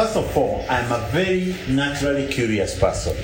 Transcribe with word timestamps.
first 0.00 0.16
of 0.16 0.34
all, 0.34 0.64
I'm 0.70 0.90
a 0.90 1.06
very 1.08 1.54
naturally 1.68 2.26
curious 2.26 2.78
person. 2.78 3.14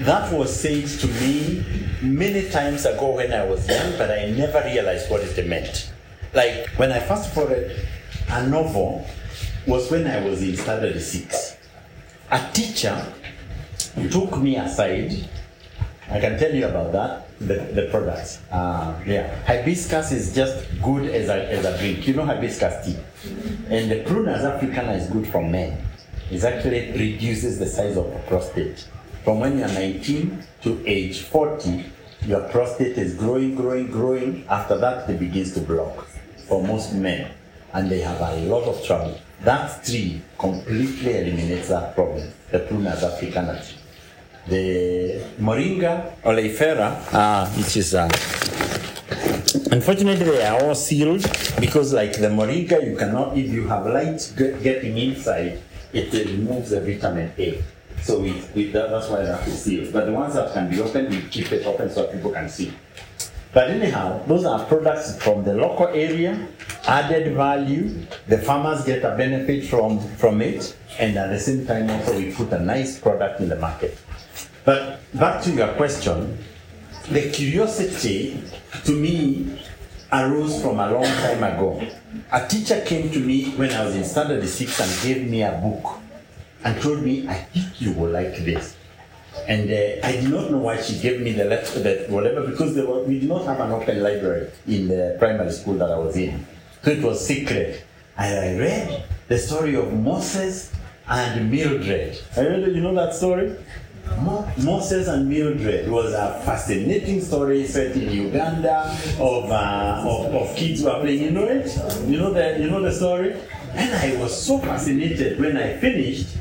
That 0.00 0.30
was 0.30 0.54
said 0.54 0.86
to 1.00 1.06
me 1.06 1.64
many 2.02 2.50
times 2.50 2.84
ago 2.84 3.12
when 3.16 3.32
I 3.32 3.42
was 3.46 3.66
young, 3.66 3.96
but 3.96 4.10
I 4.10 4.26
never 4.32 4.62
realized 4.66 5.10
what 5.10 5.22
it 5.22 5.48
meant. 5.48 5.90
Like 6.34 6.68
when 6.76 6.92
I 6.92 7.00
first 7.00 7.34
read 7.34 7.88
a 8.28 8.46
novel 8.48 9.06
was 9.66 9.90
when 9.90 10.06
I 10.06 10.22
was 10.28 10.42
in 10.42 10.58
standard 10.58 11.00
six. 11.00 11.56
A 12.30 12.50
teacher 12.52 13.00
took 14.10 14.36
me 14.36 14.56
aside. 14.56 15.30
I 16.10 16.20
can 16.20 16.38
tell 16.38 16.54
you 16.54 16.66
about 16.66 16.92
that. 16.92 17.22
The, 17.38 17.54
the 17.72 17.88
products. 17.90 18.40
Uh, 18.50 18.94
yeah, 19.06 19.42
hibiscus 19.44 20.12
is 20.12 20.34
just 20.34 20.66
good 20.82 21.04
as 21.06 21.30
a, 21.30 21.50
as 21.50 21.64
a 21.64 21.78
drink. 21.78 22.06
You 22.06 22.14
know 22.14 22.26
hibiscus 22.26 22.84
tea, 22.84 22.96
and 23.68 23.90
the 23.90 24.04
prunus 24.04 24.42
africana 24.44 24.92
is 24.92 25.08
good 25.08 25.26
for 25.28 25.42
men. 25.42 25.82
It 26.30 26.42
actually 26.42 26.92
reduces 26.92 27.58
the 27.58 27.66
size 27.66 27.96
of 27.96 28.10
the 28.12 28.18
prostate. 28.26 28.86
From 29.24 29.40
when 29.40 29.58
you're 29.58 29.68
19 29.68 30.42
to 30.62 30.82
age 30.86 31.22
40, 31.22 31.84
your 32.26 32.42
prostate 32.48 32.98
is 32.98 33.14
growing, 33.14 33.54
growing, 33.54 33.90
growing. 33.90 34.44
After 34.48 34.76
that, 34.78 35.08
it 35.08 35.18
begins 35.20 35.52
to 35.54 35.60
block 35.60 36.06
for 36.48 36.62
most 36.62 36.92
men, 36.94 37.30
and 37.72 37.88
they 37.90 38.00
have 38.00 38.20
a 38.20 38.36
lot 38.46 38.64
of 38.64 38.84
trouble. 38.84 39.18
That 39.44 39.84
tree 39.84 40.22
completely 40.38 41.18
eliminates 41.18 41.68
that 41.68 41.94
problem, 41.94 42.28
the 42.50 42.60
Prunus 42.60 43.02
africana 43.02 43.62
tree. 43.62 43.78
The 44.48 45.22
Moringa 45.40 46.12
oleifera, 46.24 46.96
uh, 47.12 47.46
which 47.50 47.76
is 47.76 47.94
uh, 47.94 48.08
unfortunately 49.72 50.24
they 50.24 50.44
are 50.46 50.62
all 50.62 50.74
sealed 50.74 51.22
because 51.60 51.92
like 51.92 52.12
the 52.14 52.28
Moringa, 52.28 52.84
you 52.88 52.96
cannot, 52.96 53.36
if 53.36 53.48
you 53.50 53.66
have 53.68 53.86
light 53.86 54.32
get- 54.36 54.62
getting 54.62 54.96
inside, 54.98 55.60
it 55.92 56.12
removes 56.12 56.70
the 56.70 56.80
vitamin 56.80 57.32
A. 57.38 57.62
So 58.02 58.20
we, 58.20 58.42
we, 58.54 58.70
that, 58.70 58.90
that's 58.90 59.08
why 59.08 59.22
that 59.22 59.46
is 59.48 59.62
sealed. 59.62 59.92
But 59.92 60.06
the 60.06 60.12
ones 60.12 60.34
that 60.34 60.52
can 60.52 60.70
be 60.70 60.80
opened, 60.80 61.10
we 61.10 61.22
keep 61.22 61.50
it 61.52 61.66
open 61.66 61.90
so 61.90 62.06
people 62.06 62.30
can 62.30 62.48
see. 62.48 62.72
But 63.52 63.70
anyhow, 63.70 64.22
those 64.26 64.44
are 64.44 64.64
products 64.66 65.16
from 65.22 65.44
the 65.44 65.54
local 65.54 65.88
area, 65.88 66.46
added 66.86 67.34
value. 67.34 68.06
The 68.28 68.38
farmers 68.38 68.84
get 68.84 69.02
a 69.02 69.16
benefit 69.16 69.64
from, 69.66 69.98
from 70.16 70.42
it, 70.42 70.76
and 70.98 71.16
at 71.16 71.30
the 71.30 71.40
same 71.40 71.66
time, 71.66 71.88
also 71.88 72.18
we 72.18 72.32
put 72.32 72.52
a 72.52 72.60
nice 72.60 72.98
product 72.98 73.40
in 73.40 73.48
the 73.48 73.56
market. 73.56 73.98
But 74.64 75.00
back 75.14 75.42
to 75.44 75.50
your 75.52 75.68
question, 75.68 76.38
the 77.08 77.30
curiosity 77.30 78.42
to 78.84 78.92
me 78.92 79.58
arose 80.12 80.62
from 80.62 80.78
a 80.78 80.90
long 80.90 81.04
time 81.04 81.42
ago. 81.42 81.82
A 82.32 82.46
teacher 82.46 82.80
came 82.84 83.10
to 83.10 83.20
me 83.20 83.50
when 83.56 83.70
I 83.72 83.84
was 83.84 83.96
in 83.96 84.04
standard 84.04 84.46
six 84.48 84.80
and 84.80 85.02
gave 85.02 85.28
me 85.28 85.42
a 85.42 85.52
book 85.52 86.00
and 86.64 86.80
told 86.80 87.02
me, 87.02 87.28
I 87.28 87.34
think 87.34 87.80
you 87.80 87.92
will 87.92 88.10
like 88.10 88.36
this. 88.44 88.76
And 89.48 89.70
uh, 89.70 90.06
I 90.06 90.12
did 90.12 90.30
not 90.30 90.50
know 90.50 90.58
why 90.58 90.80
she 90.80 90.98
gave 90.98 91.20
me 91.20 91.32
the 91.32 91.44
letter, 91.44 91.80
that 91.80 92.10
whatever, 92.10 92.46
because 92.46 92.74
were, 92.74 93.02
we 93.04 93.20
did 93.20 93.28
not 93.28 93.44
have 93.44 93.60
an 93.60 93.70
open 93.70 94.02
library 94.02 94.50
in 94.66 94.88
the 94.88 95.16
primary 95.18 95.52
school 95.52 95.74
that 95.74 95.90
I 95.90 95.98
was 95.98 96.16
in. 96.16 96.46
So 96.82 96.90
it 96.90 97.02
was 97.02 97.24
secret. 97.24 97.84
And 98.16 98.38
I 98.38 98.58
read 98.58 99.04
the 99.28 99.38
story 99.38 99.74
of 99.74 99.92
Moses 99.92 100.72
and 101.08 101.50
Mildred. 101.50 102.18
I 102.36 102.40
read, 102.40 102.74
you 102.74 102.80
know 102.80 102.94
that 102.94 103.14
story? 103.14 103.56
Mo- 104.20 104.48
Moses 104.62 105.08
and 105.08 105.28
Mildred 105.28 105.90
was 105.90 106.12
a 106.12 106.40
fascinating 106.44 107.20
story 107.20 107.66
set 107.66 107.94
in 107.96 108.10
Uganda 108.10 108.96
of, 109.18 109.50
uh, 109.50 110.04
of, 110.06 110.34
of 110.34 110.56
kids 110.56 110.80
who 110.82 110.88
are 110.88 111.00
playing. 111.00 111.22
You 111.22 111.30
know 111.32 111.44
it? 111.44 111.66
You 112.06 112.18
know 112.18 112.32
the, 112.32 112.58
you 112.58 112.70
know 112.70 112.80
the 112.80 112.92
story? 112.92 113.36
And 113.74 113.94
I 113.94 114.16
was 114.20 114.32
so 114.34 114.58
fascinated 114.58 115.38
when 115.38 115.56
I 115.56 115.76
finished. 115.76 116.36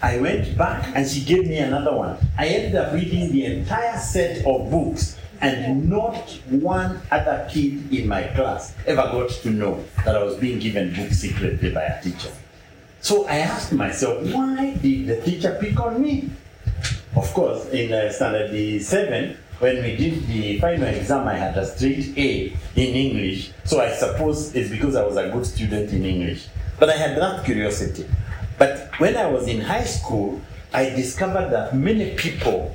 I 0.00 0.18
went 0.18 0.56
back 0.56 0.92
and 0.94 1.06
she 1.08 1.24
gave 1.24 1.46
me 1.48 1.58
another 1.58 1.94
one. 1.94 2.16
I 2.38 2.46
ended 2.46 2.76
up 2.76 2.92
reading 2.94 3.32
the 3.32 3.44
entire 3.46 3.98
set 3.98 4.38
of 4.46 4.70
books, 4.70 5.18
and 5.40 5.88
not 5.88 6.30
one 6.50 7.00
other 7.10 7.48
kid 7.50 7.92
in 7.92 8.08
my 8.08 8.22
class 8.34 8.74
ever 8.86 9.02
got 9.02 9.30
to 9.30 9.50
know 9.50 9.84
that 10.04 10.14
I 10.16 10.22
was 10.22 10.36
being 10.36 10.58
given 10.58 10.94
books 10.94 11.18
secretly 11.18 11.70
by 11.70 11.82
a 11.82 12.02
teacher. 12.02 12.30
So 13.00 13.26
I 13.26 13.38
asked 13.38 13.72
myself, 13.72 14.22
why 14.32 14.76
did 14.80 15.06
the 15.06 15.20
teacher 15.20 15.58
pick 15.60 15.78
on 15.80 16.00
me? 16.00 16.30
Of 17.16 17.32
course, 17.32 17.68
in 17.70 17.92
uh, 17.92 18.10
standard 18.10 18.82
seven, 18.82 19.36
when 19.60 19.82
we 19.82 19.96
did 19.96 20.26
the 20.26 20.58
final 20.58 20.88
exam, 20.88 21.28
I 21.28 21.34
had 21.34 21.56
a 21.56 21.64
straight 21.64 22.18
A 22.18 22.52
in 22.74 22.94
English. 22.94 23.52
So 23.64 23.80
I 23.80 23.92
suppose 23.92 24.54
it's 24.54 24.70
because 24.70 24.96
I 24.96 25.04
was 25.04 25.16
a 25.16 25.28
good 25.30 25.46
student 25.46 25.92
in 25.92 26.04
English. 26.04 26.48
But 26.78 26.90
I 26.90 26.96
had 26.96 27.16
that 27.18 27.44
curiosity. 27.44 28.06
But 28.58 28.90
when 28.98 29.16
I 29.16 29.26
was 29.26 29.46
in 29.46 29.60
high 29.60 29.84
school, 29.84 30.40
I 30.72 30.90
discovered 30.90 31.50
that 31.50 31.76
many 31.76 32.16
people 32.16 32.74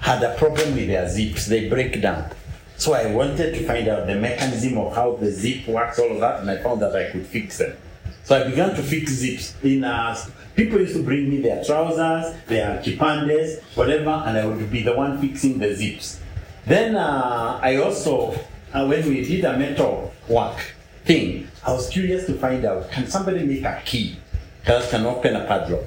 had 0.00 0.22
a 0.22 0.36
problem 0.36 0.74
with 0.74 0.88
their 0.88 1.08
zips, 1.08 1.46
they 1.46 1.68
break 1.68 2.00
down. 2.00 2.30
So 2.76 2.92
I 2.92 3.10
wanted 3.10 3.54
to 3.54 3.66
find 3.66 3.88
out 3.88 4.06
the 4.06 4.14
mechanism 4.14 4.78
of 4.78 4.94
how 4.94 5.16
the 5.16 5.30
zip 5.30 5.66
works, 5.66 5.98
all 5.98 6.12
of 6.12 6.20
that, 6.20 6.40
and 6.40 6.50
I 6.50 6.58
found 6.58 6.80
that 6.82 6.94
I 6.94 7.10
could 7.10 7.26
fix 7.26 7.58
them. 7.58 7.76
So 8.22 8.40
I 8.40 8.48
began 8.48 8.76
to 8.76 8.82
fix 8.82 9.12
zips. 9.12 9.54
In 9.62 9.82
uh, 9.82 10.14
people 10.58 10.80
used 10.80 10.96
to 10.96 11.04
bring 11.04 11.30
me 11.30 11.40
their 11.40 11.62
trousers, 11.62 12.34
their 12.46 12.82
chipandes, 12.82 13.62
whatever, 13.76 14.10
and 14.26 14.36
I 14.36 14.44
would 14.44 14.68
be 14.72 14.82
the 14.82 14.92
one 14.92 15.20
fixing 15.20 15.60
the 15.60 15.72
zips. 15.72 16.20
Then 16.66 16.96
uh, 16.96 17.60
I 17.62 17.76
also, 17.76 18.34
uh, 18.74 18.84
when 18.84 19.08
we 19.08 19.24
did 19.24 19.44
a 19.44 19.56
metal 19.56 20.12
work 20.28 20.74
thing, 21.04 21.46
I 21.64 21.72
was 21.72 21.88
curious 21.88 22.26
to 22.26 22.34
find 22.34 22.64
out 22.64 22.90
can 22.90 23.06
somebody 23.06 23.44
make 23.44 23.62
a 23.62 23.80
key 23.84 24.16
that 24.66 24.90
can 24.90 25.06
open 25.06 25.36
a 25.36 25.46
padlock? 25.46 25.84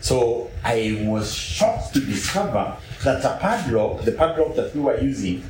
So 0.00 0.50
I 0.64 1.04
was 1.06 1.32
shocked 1.32 1.94
to 1.94 2.00
discover 2.00 2.76
that 3.04 3.24
a 3.24 3.38
padlock, 3.40 4.02
the 4.02 4.12
padlock 4.12 4.56
that 4.56 4.74
we 4.74 4.80
were 4.80 5.00
using, 5.00 5.44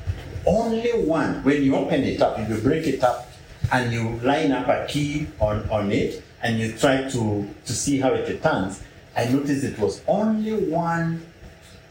only 0.44 0.90
one, 1.04 1.42
when 1.44 1.62
you 1.62 1.76
open 1.76 2.02
it 2.04 2.20
up, 2.20 2.38
if 2.38 2.50
you 2.50 2.58
break 2.58 2.86
it 2.86 3.02
up 3.02 3.26
and 3.72 3.90
you 3.90 4.20
line 4.22 4.52
up 4.52 4.68
a 4.68 4.86
key 4.86 5.28
on, 5.40 5.66
on 5.70 5.90
it 5.90 6.22
and 6.42 6.58
you 6.58 6.72
try 6.72 7.08
to, 7.10 7.48
to 7.66 7.72
see 7.72 7.98
how 7.98 8.12
it 8.12 8.42
turns, 8.42 8.82
I 9.16 9.26
noticed 9.26 9.64
it 9.64 9.78
was 9.78 10.02
only 10.06 10.54
one 10.70 11.26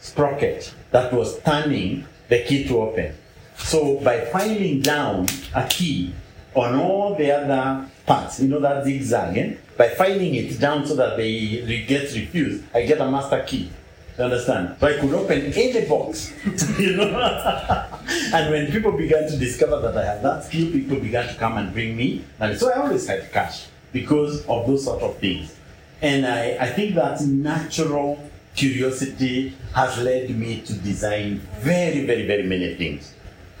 sprocket 0.00 0.74
that 0.90 1.12
was 1.12 1.38
turning 1.40 2.06
the 2.28 2.42
key 2.44 2.66
to 2.68 2.80
open. 2.82 3.14
So 3.56 4.00
by 4.00 4.24
filing 4.26 4.80
down 4.80 5.26
a 5.54 5.66
key 5.68 6.14
on 6.54 6.74
all 6.80 7.14
the 7.14 7.30
other 7.30 7.88
parts, 8.06 8.40
you 8.40 8.48
know 8.48 8.60
that 8.60 8.84
zigzag, 8.84 9.36
eh? 9.36 9.54
by 9.76 9.88
filing 9.90 10.34
it 10.34 10.58
down 10.58 10.86
so 10.86 10.96
that 10.96 11.16
they 11.16 11.84
get 11.86 12.12
refused, 12.14 12.64
I 12.74 12.86
get 12.86 13.00
a 13.00 13.10
master 13.10 13.44
key. 13.46 13.70
You 14.18 14.24
understand? 14.24 14.76
So 14.80 14.86
I 14.86 14.98
could 15.00 15.12
open 15.14 15.52
any 15.54 15.86
box, 15.86 16.32
you 16.78 16.96
know. 16.96 17.08
and 18.34 18.50
when 18.50 18.70
people 18.70 18.92
began 18.92 19.28
to 19.28 19.36
discover 19.36 19.80
that 19.80 19.96
I 19.96 20.04
had 20.04 20.22
that 20.22 20.44
skill, 20.44 20.70
people 20.72 20.98
began 20.98 21.28
to 21.28 21.34
come 21.38 21.56
and 21.58 21.72
bring 21.72 21.96
me. 21.96 22.24
So 22.56 22.72
I 22.72 22.80
always 22.80 23.06
had 23.06 23.30
cash 23.32 23.66
because 23.92 24.44
of 24.46 24.66
those 24.66 24.84
sort 24.84 25.02
of 25.02 25.16
things. 25.18 25.56
And 26.02 26.26
I, 26.26 26.56
I 26.60 26.66
think 26.70 26.94
that 26.94 27.20
natural 27.22 28.18
curiosity 28.54 29.54
has 29.74 29.98
led 29.98 30.30
me 30.30 30.60
to 30.62 30.72
design 30.74 31.38
very, 31.60 32.04
very, 32.06 32.26
very 32.26 32.42
many 32.42 32.74
things. 32.74 33.14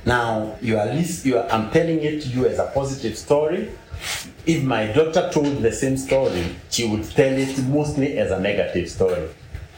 Now, 0.04 0.56
you 0.62 0.78
are, 0.78 0.86
lis- 0.86 1.24
you 1.26 1.38
are 1.38 1.48
I'm 1.50 1.70
telling 1.70 2.00
it 2.02 2.22
to 2.22 2.28
you 2.28 2.46
as 2.46 2.58
a 2.58 2.70
positive 2.74 3.16
story. 3.18 3.70
If 4.46 4.62
my 4.62 4.86
daughter 4.86 5.30
told 5.32 5.58
the 5.62 5.72
same 5.72 5.96
story, 5.98 6.56
she 6.70 6.88
would 6.88 7.04
tell 7.10 7.32
it 7.36 7.58
mostly 7.64 8.18
as 8.18 8.30
a 8.30 8.40
negative 8.40 8.88
story. 8.88 9.28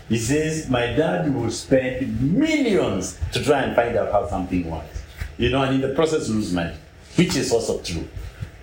He 0.08 0.19
says, 0.19 0.69
My 0.69 0.86
dad 0.92 1.34
would 1.34 1.52
spend 1.52 2.32
millions 2.38 3.19
to 3.32 3.42
try 3.42 3.62
and 3.62 3.74
find 3.74 3.96
out 3.96 4.12
how 4.12 4.28
something 4.28 4.70
works. 4.70 5.02
You 5.38 5.50
know, 5.50 5.62
and 5.62 5.74
in 5.76 5.80
the 5.80 5.94
process 5.94 6.28
lose 6.28 6.52
money, 6.52 6.74
which 7.16 7.34
is 7.34 7.50
also 7.50 7.80
true. 7.80 8.06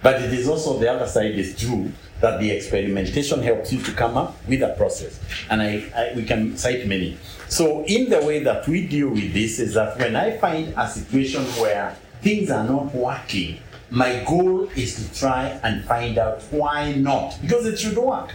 But 0.02 0.22
it 0.22 0.34
is 0.34 0.48
also 0.48 0.78
the 0.80 0.92
other 0.92 1.08
side 1.08 1.32
is 1.32 1.58
true 1.60 1.92
that 2.22 2.40
the 2.40 2.52
experimentation 2.52 3.42
helps 3.42 3.72
you 3.72 3.82
to 3.82 3.92
come 3.94 4.18
up 4.18 4.36
with 4.48 4.62
a 4.62 4.74
process. 4.78 5.20
And 5.50 5.62
I, 5.62 5.84
I, 5.96 6.14
we 6.16 6.24
can 6.24 6.58
cite 6.58 6.88
many. 6.88 7.18
So, 7.48 7.84
in 7.86 8.10
the 8.10 8.22
way 8.24 8.44
that 8.44 8.68
we 8.68 8.88
deal 8.88 9.10
with 9.10 9.34
this, 9.34 9.60
is 9.60 9.74
that 9.74 9.98
when 9.98 10.16
I 10.16 10.38
find 10.38 10.74
a 10.78 10.88
situation 10.88 11.44
where 11.62 11.96
things 12.22 12.52
are 12.52 12.64
not 12.64 12.94
working, 12.94 13.60
my 13.90 14.24
goal 14.28 14.70
is 14.76 14.96
to 14.96 15.20
try 15.20 15.60
and 15.64 15.84
find 15.86 16.18
out 16.18 16.44
why 16.52 16.94
not, 16.94 17.40
because 17.42 17.66
it 17.66 17.80
should 17.80 17.98
work. 17.98 18.34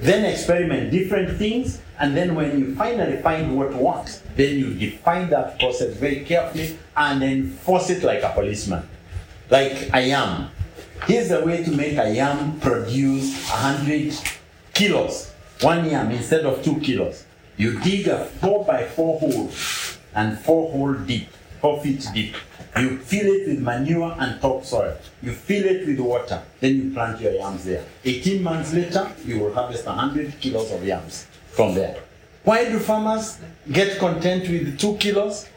Then 0.00 0.24
experiment 0.24 0.90
different 0.90 1.36
things, 1.36 1.80
and 1.98 2.16
then 2.16 2.34
when 2.34 2.58
you 2.58 2.74
finally 2.74 3.20
find 3.22 3.56
what 3.56 3.74
works, 3.74 4.22
then 4.36 4.58
you 4.58 4.74
define 4.74 5.30
that 5.30 5.58
process 5.58 5.94
very 5.96 6.20
carefully 6.24 6.78
and 6.96 7.22
enforce 7.22 7.90
it 7.90 8.02
like 8.02 8.22
a 8.22 8.30
policeman. 8.30 8.88
Like 9.50 9.90
I 9.92 10.00
am. 10.00 10.50
Here's 11.04 11.28
the 11.28 11.44
way 11.44 11.62
to 11.62 11.70
make 11.70 11.96
a 11.98 12.12
yam 12.12 12.58
produce 12.58 13.48
100 13.48 14.12
kilos, 14.74 15.32
one 15.60 15.88
yam 15.88 16.10
instead 16.10 16.44
of 16.44 16.64
two 16.64 16.80
kilos. 16.80 17.24
You 17.56 17.78
dig 17.80 18.08
a 18.08 18.24
four 18.24 18.64
by 18.64 18.84
four 18.84 19.20
hole 19.20 19.50
and 20.14 20.38
four 20.38 20.72
hole 20.72 20.94
deep, 20.94 21.28
four 21.60 21.80
feet 21.80 22.06
deep. 22.12 22.34
You 22.76 22.98
fill 22.98 23.26
it 23.26 23.48
with 23.48 23.60
manure 23.60 24.16
and 24.18 24.40
topsoil. 24.40 24.96
You 25.22 25.32
fill 25.32 25.64
it 25.64 25.86
with 25.86 26.00
water. 26.00 26.42
Then 26.60 26.76
you 26.76 26.90
plant 26.92 27.20
your 27.20 27.32
yams 27.32 27.64
there. 27.64 27.84
18 28.04 28.42
months 28.42 28.74
later, 28.74 29.10
you 29.24 29.38
will 29.38 29.54
harvest 29.54 29.86
100 29.86 30.40
kilos 30.40 30.72
of 30.72 30.84
yams 30.84 31.26
from 31.52 31.74
there. 31.74 32.02
Why 32.42 32.64
do 32.64 32.78
farmers 32.78 33.38
get 33.70 33.98
content 33.98 34.48
with 34.48 34.78
two 34.78 34.96
kilos? 34.96 35.48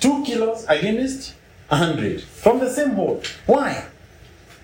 Two 0.00 0.24
kilos 0.24 0.64
against 0.68 1.34
100 1.68 2.22
from 2.22 2.58
the 2.58 2.70
same 2.70 2.90
hole. 2.90 3.22
Why? 3.46 3.84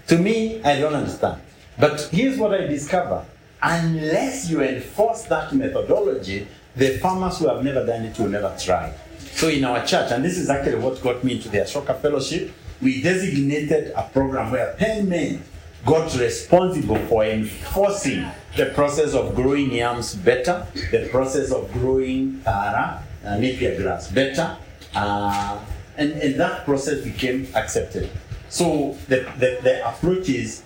To 0.09 0.19
me, 0.19 0.63
I 0.63 0.79
don't 0.79 0.95
understand. 0.95 1.41
But 1.79 2.01
here's 2.13 2.39
what 2.39 2.53
I 2.55 2.67
discover. 2.67 3.25
Unless 3.63 4.51
you 4.51 4.63
enforce 4.63 5.23
that 5.25 5.55
methodology, 5.55 6.47
the 6.77 6.99
farmers 6.99 7.39
who 7.39 7.49
have 7.49 7.65
never 7.65 7.85
done 7.87 8.05
it 8.05 8.19
will 8.19 8.29
never 8.29 8.55
try. 8.61 8.93
So 9.33 9.49
in 9.49 9.65
our 9.65 9.85
church, 9.85 10.13
and 10.13 10.25
this 10.25 10.39
is 10.39 10.51
actually 10.51 10.77
what 10.77 11.03
got 11.03 11.25
me 11.25 11.33
into 11.37 11.49
the 11.49 11.59
Ashoka 11.59 11.99
Fellowship, 12.01 12.53
we 12.83 13.01
designated 13.03 13.93
a 13.97 14.03
program 14.13 14.51
where 14.53 14.75
10 14.79 15.09
men 15.09 15.43
got 15.87 16.15
responsible 16.17 16.97
for 17.07 17.25
enforcing 17.25 18.27
the 18.57 18.67
process 18.67 19.15
of 19.15 19.35
growing 19.35 19.73
yams 19.73 20.15
better, 20.15 20.67
the 20.91 21.09
process 21.11 21.51
of 21.51 21.73
growing 21.73 22.41
tara, 22.45 23.03
uh, 23.25 23.37
napier 23.37 23.77
grass 23.81 24.11
better, 24.11 24.57
uh, 24.95 25.59
and, 25.97 26.13
and 26.13 26.39
that 26.39 26.65
process 26.65 27.03
became 27.03 27.49
accepted. 27.55 28.11
So 28.55 28.97
the, 29.09 29.27
the, 29.37 29.59
the 29.65 29.89
approach 29.89 30.29
is 30.29 30.63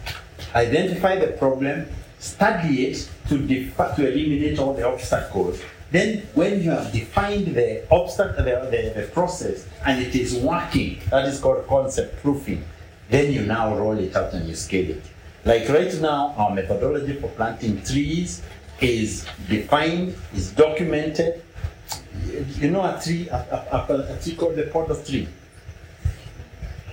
identify 0.55 1.17
the 1.17 1.29
problem, 1.29 1.87
study 2.19 2.87
it 2.87 3.09
to, 3.31 3.39
to 3.39 4.13
eliminate 4.13 4.59
all 4.59 4.75
the 4.75 4.87
obstacles. 4.87 5.63
Then, 5.91 6.19
when 6.35 6.63
you 6.63 6.69
have 6.69 6.93
defined 6.93 7.47
the 7.55 7.91
obstacle, 7.91 8.45
the, 8.45 8.69
the, 8.71 9.01
the 9.01 9.07
process, 9.15 9.67
and 9.87 10.03
it 10.03 10.15
is 10.15 10.35
working, 10.35 11.01
that 11.09 11.27
is 11.27 11.41
called 11.41 11.67
concept 11.67 12.21
proofing. 12.21 12.63
Then 13.09 13.33
you 13.33 13.47
now 13.47 13.75
roll 13.75 13.99
it 13.99 14.15
out 14.15 14.35
and 14.35 14.47
you 14.47 14.55
scale 14.55 14.91
it. 14.91 15.03
Like 15.47 15.67
right 15.71 15.99
now, 15.99 16.35
our 16.37 16.55
methodology 16.55 17.15
for 17.15 17.29
planting 17.29 17.83
trees 17.83 18.43
is 18.83 19.27
defined, 19.49 20.15
is 20.35 20.53
documented. 20.53 21.43
You 22.59 22.71
know 22.71 22.83
a 22.83 23.01
tree, 23.03 23.31
a, 23.31 23.35
a, 23.73 23.93
a, 23.95 24.15
a 24.15 24.23
tree 24.23 24.35
called 24.35 24.57
the 24.57 24.65
podo 24.65 24.95
tree. 25.09 25.27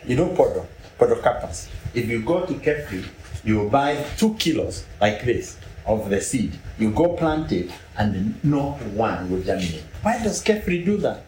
You 0.07 0.15
know 0.15 0.29
podo, 0.29 0.65
podocarpus. 0.99 1.67
If 1.93 2.07
you 2.09 2.21
go 2.21 2.45
to 2.45 2.53
Kefri, 2.53 3.05
you 3.43 3.69
buy 3.69 4.03
two 4.17 4.33
kilos 4.35 4.85
like 4.99 5.23
this 5.23 5.57
of 5.85 6.09
the 6.09 6.19
seed. 6.19 6.57
You 6.79 6.91
go 6.91 7.15
plant 7.15 7.51
it, 7.51 7.71
and 7.97 8.43
not 8.43 8.81
one 8.87 9.29
will 9.29 9.41
germinate. 9.41 9.83
Why 10.01 10.21
does 10.23 10.43
Kefri 10.43 10.83
do 10.83 10.97
that? 10.97 11.23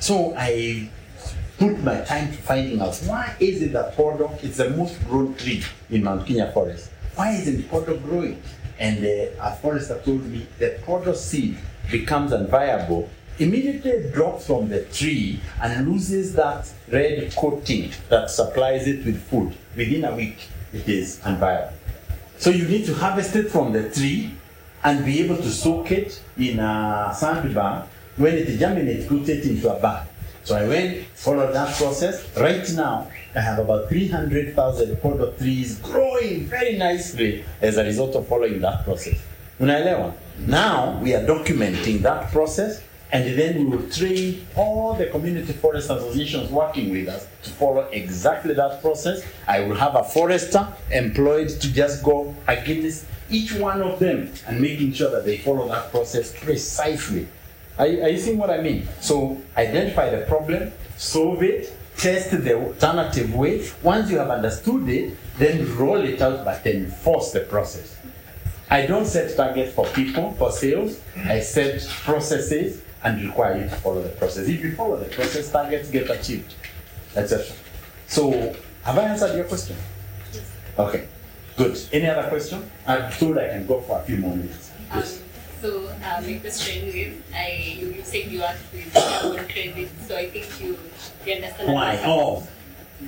So 0.00 0.34
I 0.36 0.90
put 1.58 1.82
my 1.82 2.00
time 2.02 2.28
to 2.28 2.38
finding 2.38 2.80
out 2.80 2.96
why 3.06 3.34
is 3.40 3.62
it 3.62 3.72
that 3.72 3.96
podo 3.96 4.42
is 4.42 4.56
the 4.56 4.70
most 4.70 5.02
grown 5.08 5.34
tree 5.34 5.62
in 5.90 6.04
Mount 6.04 6.26
Kenya 6.26 6.50
forest? 6.52 6.90
Why 7.16 7.32
isn't 7.32 7.68
podo 7.68 8.00
growing? 8.02 8.40
And 8.78 9.04
uh, 9.04 9.42
a 9.42 9.56
forester 9.56 10.00
told 10.04 10.24
me 10.24 10.46
the 10.58 10.78
podo 10.86 11.14
seed 11.16 11.58
becomes 11.90 12.30
unviable 12.32 13.08
immediately 13.38 14.10
drops 14.12 14.46
from 14.46 14.68
the 14.68 14.84
tree 14.86 15.40
and 15.62 15.88
loses 15.88 16.34
that 16.34 16.70
red 16.90 17.34
coating 17.36 17.90
that 18.08 18.30
supplies 18.30 18.86
it 18.86 19.04
with 19.04 19.22
food. 19.22 19.54
Within 19.76 20.04
a 20.04 20.14
week, 20.14 20.48
it 20.72 20.88
is 20.88 21.20
unviable. 21.20 21.72
So 22.38 22.50
you 22.50 22.66
need 22.68 22.86
to 22.86 22.94
harvest 22.94 23.34
it 23.36 23.50
from 23.50 23.72
the 23.72 23.90
tree 23.90 24.34
and 24.84 25.04
be 25.04 25.20
able 25.20 25.36
to 25.36 25.50
soak 25.50 25.90
it 25.90 26.22
in 26.36 26.58
a 26.58 27.14
sand 27.16 27.54
bag. 27.54 27.88
When 28.16 28.34
it 28.34 28.58
germinates, 28.58 29.06
put 29.06 29.28
it 29.28 29.44
into 29.44 29.72
a 29.72 29.80
bag. 29.80 30.08
So 30.44 30.56
I 30.56 30.66
went, 30.66 31.06
followed 31.14 31.52
that 31.52 31.76
process. 31.76 32.26
Right 32.36 32.68
now, 32.72 33.10
I 33.34 33.40
have 33.40 33.58
about 33.58 33.88
300,000 33.88 34.96
podo 34.96 35.36
trees 35.36 35.78
growing 35.80 36.46
very 36.46 36.76
nicely 36.76 37.44
as 37.60 37.76
a 37.76 37.84
result 37.84 38.16
of 38.16 38.26
following 38.26 38.60
that 38.60 38.84
process. 38.84 39.18
Now 39.60 41.00
we 41.02 41.14
are 41.14 41.24
documenting 41.24 42.00
that 42.02 42.30
process 42.30 42.82
and 43.10 43.38
then 43.38 43.58
we 43.58 43.64
will 43.76 43.88
train 43.90 44.46
all 44.54 44.94
the 44.94 45.06
community 45.06 45.52
forest 45.52 45.88
associations 45.90 46.50
working 46.50 46.90
with 46.90 47.08
us 47.08 47.26
to 47.42 47.50
follow 47.50 47.82
exactly 47.92 48.52
that 48.54 48.82
process. 48.82 49.22
I 49.46 49.60
will 49.60 49.76
have 49.76 49.94
a 49.94 50.04
forester 50.04 50.68
employed 50.90 51.48
to 51.48 51.72
just 51.72 52.02
go 52.04 52.34
against 52.46 53.06
each 53.30 53.52
one 53.54 53.80
of 53.82 53.98
them 53.98 54.30
and 54.46 54.60
making 54.60 54.92
sure 54.92 55.10
that 55.10 55.24
they 55.24 55.38
follow 55.38 55.66
that 55.68 55.90
process 55.90 56.34
precisely. 56.38 57.26
Are, 57.78 57.86
you- 57.86 58.02
are 58.02 58.08
you 58.10 58.18
seeing 58.18 58.38
what 58.38 58.50
I 58.50 58.60
mean? 58.60 58.86
So 59.00 59.40
identify 59.56 60.10
the 60.10 60.26
problem, 60.26 60.72
solve 60.98 61.42
it, 61.42 61.72
test 61.96 62.30
the 62.30 62.54
alternative 62.54 63.34
way. 63.34 63.66
Once 63.82 64.10
you 64.10 64.18
have 64.18 64.30
understood 64.30 64.88
it, 64.88 65.16
then 65.38 65.76
roll 65.76 66.00
it 66.00 66.20
out, 66.20 66.44
but 66.44 66.66
enforce 66.66 67.32
the 67.32 67.40
process. 67.40 67.96
I 68.70 68.84
don't 68.84 69.06
set 69.06 69.34
targets 69.34 69.72
for 69.74 69.86
people, 69.86 70.32
for 70.34 70.52
sales. 70.52 71.00
I 71.24 71.40
set 71.40 71.86
processes 72.04 72.82
and 73.04 73.22
require 73.22 73.56
you 73.62 73.68
to 73.68 73.76
follow 73.76 74.02
the 74.02 74.08
process. 74.10 74.48
If 74.48 74.62
you 74.62 74.74
follow 74.74 74.96
the 74.96 75.06
process, 75.06 75.50
targets 75.50 75.90
get 75.90 76.10
achieved, 76.10 76.54
etc. 77.16 77.46
So, 78.06 78.54
have 78.82 78.98
I 78.98 79.02
answered 79.02 79.36
your 79.36 79.44
question? 79.44 79.76
Yes. 80.32 80.50
Okay, 80.78 81.08
good. 81.56 81.78
Any 81.92 82.06
other 82.06 82.28
question? 82.28 82.68
I'm 82.86 83.12
told 83.12 83.38
I 83.38 83.48
can 83.48 83.66
go 83.66 83.80
for 83.80 83.98
a 83.98 84.02
few 84.02 84.16
more 84.16 84.34
minutes. 84.34 84.72
Um, 84.90 85.02
so 85.60 85.86
uh, 85.86 86.20
my 86.20 86.38
question 86.38 86.84
is, 86.88 87.22
I 87.34 87.76
you, 87.80 88.02
said 88.02 88.30
you 88.30 88.40
worked 88.40 88.72
with 88.72 88.92
carbon 88.94 89.44
credit, 89.46 89.88
so 90.06 90.16
I 90.16 90.30
think 90.30 90.60
you, 90.60 90.78
you 91.26 91.34
understand. 91.34 91.72
Why? 91.72 92.00
Oh, 92.04 92.46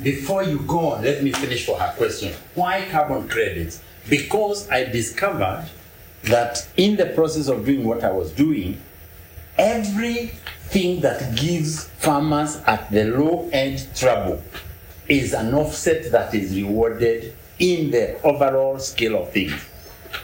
before 0.02 0.42
you 0.42 0.60
go 0.60 0.90
on, 0.90 1.02
let 1.04 1.22
me 1.22 1.32
finish 1.32 1.66
for 1.66 1.78
her 1.78 1.92
question. 1.96 2.32
Why 2.54 2.86
carbon 2.90 3.28
credits? 3.28 3.82
Because 4.08 4.68
I 4.70 4.84
discovered 4.84 5.68
that 6.24 6.66
in 6.76 6.96
the 6.96 7.06
process 7.06 7.48
of 7.48 7.64
doing 7.64 7.84
what 7.84 8.04
I 8.04 8.12
was 8.12 8.32
doing, 8.32 8.80
everything 9.60 11.00
that 11.00 11.36
gives 11.36 11.84
farmers 11.84 12.56
at 12.66 12.90
the 12.90 13.04
low 13.04 13.48
end 13.52 13.86
trouble 13.94 14.42
is 15.06 15.34
an 15.34 15.52
offset 15.52 16.10
that 16.10 16.34
is 16.34 16.56
rewarded 16.56 17.36
in 17.58 17.90
the 17.90 18.20
overall 18.22 18.78
scale 18.78 19.22
of 19.22 19.30
things. 19.32 19.52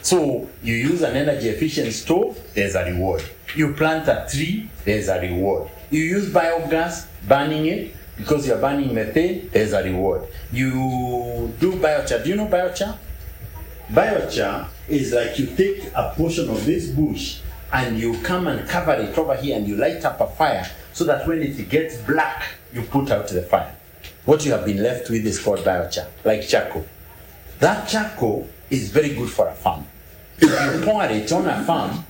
So 0.01 0.49
you 0.63 0.73
use 0.73 1.03
an 1.03 1.15
energy 1.15 1.49
efficient 1.49 1.93
stove, 1.93 2.39
there's 2.55 2.73
a 2.73 2.83
reward. 2.85 3.23
You 3.55 3.73
plant 3.73 4.07
a 4.07 4.27
tree, 4.29 4.69
there's 4.83 5.07
a 5.07 5.21
reward. 5.21 5.69
You 5.91 6.01
use 6.01 6.29
biogas, 6.33 7.05
burning 7.27 7.67
it, 7.67 7.95
because 8.17 8.47
you're 8.47 8.57
burning 8.57 8.93
methane, 8.93 9.49
there's 9.53 9.73
a 9.73 9.83
reward. 9.83 10.27
You 10.51 11.53
do 11.59 11.73
biochar. 11.73 12.23
Do 12.23 12.29
you 12.29 12.35
know 12.35 12.47
biochar? 12.47 12.97
Biochar 13.91 14.67
is 14.87 15.13
like 15.13 15.37
you 15.37 15.45
take 15.45 15.91
a 15.93 16.13
portion 16.17 16.49
of 16.49 16.65
this 16.65 16.89
bush 16.89 17.41
and 17.73 17.99
you 17.99 18.17
come 18.23 18.47
and 18.47 18.67
cover 18.69 18.93
it 18.93 19.17
over 19.17 19.35
here 19.35 19.57
and 19.57 19.67
you 19.67 19.75
light 19.75 20.03
up 20.05 20.21
a 20.21 20.27
fire 20.27 20.65
so 20.93 21.03
that 21.05 21.27
when 21.27 21.41
it 21.41 21.69
gets 21.69 21.97
black, 21.97 22.43
you 22.73 22.81
put 22.81 23.11
out 23.11 23.27
the 23.27 23.41
fire. 23.41 23.73
What 24.25 24.45
you 24.45 24.51
have 24.51 24.65
been 24.65 24.81
left 24.83 25.09
with 25.09 25.25
is 25.25 25.39
called 25.39 25.59
biochar, 25.59 26.07
like 26.25 26.47
charcoal. 26.47 26.85
That 27.59 27.87
charcoal 27.87 28.47
is 28.69 28.89
very 28.91 29.13
good 29.15 29.29
for 29.29 29.47
a 29.47 29.53
farm. 29.53 29.85
If 30.39 30.49
you 30.49 30.85
pour 30.85 31.03
it 31.05 31.31
on 31.31 31.47
a 31.47 31.63
farm, 31.63 32.03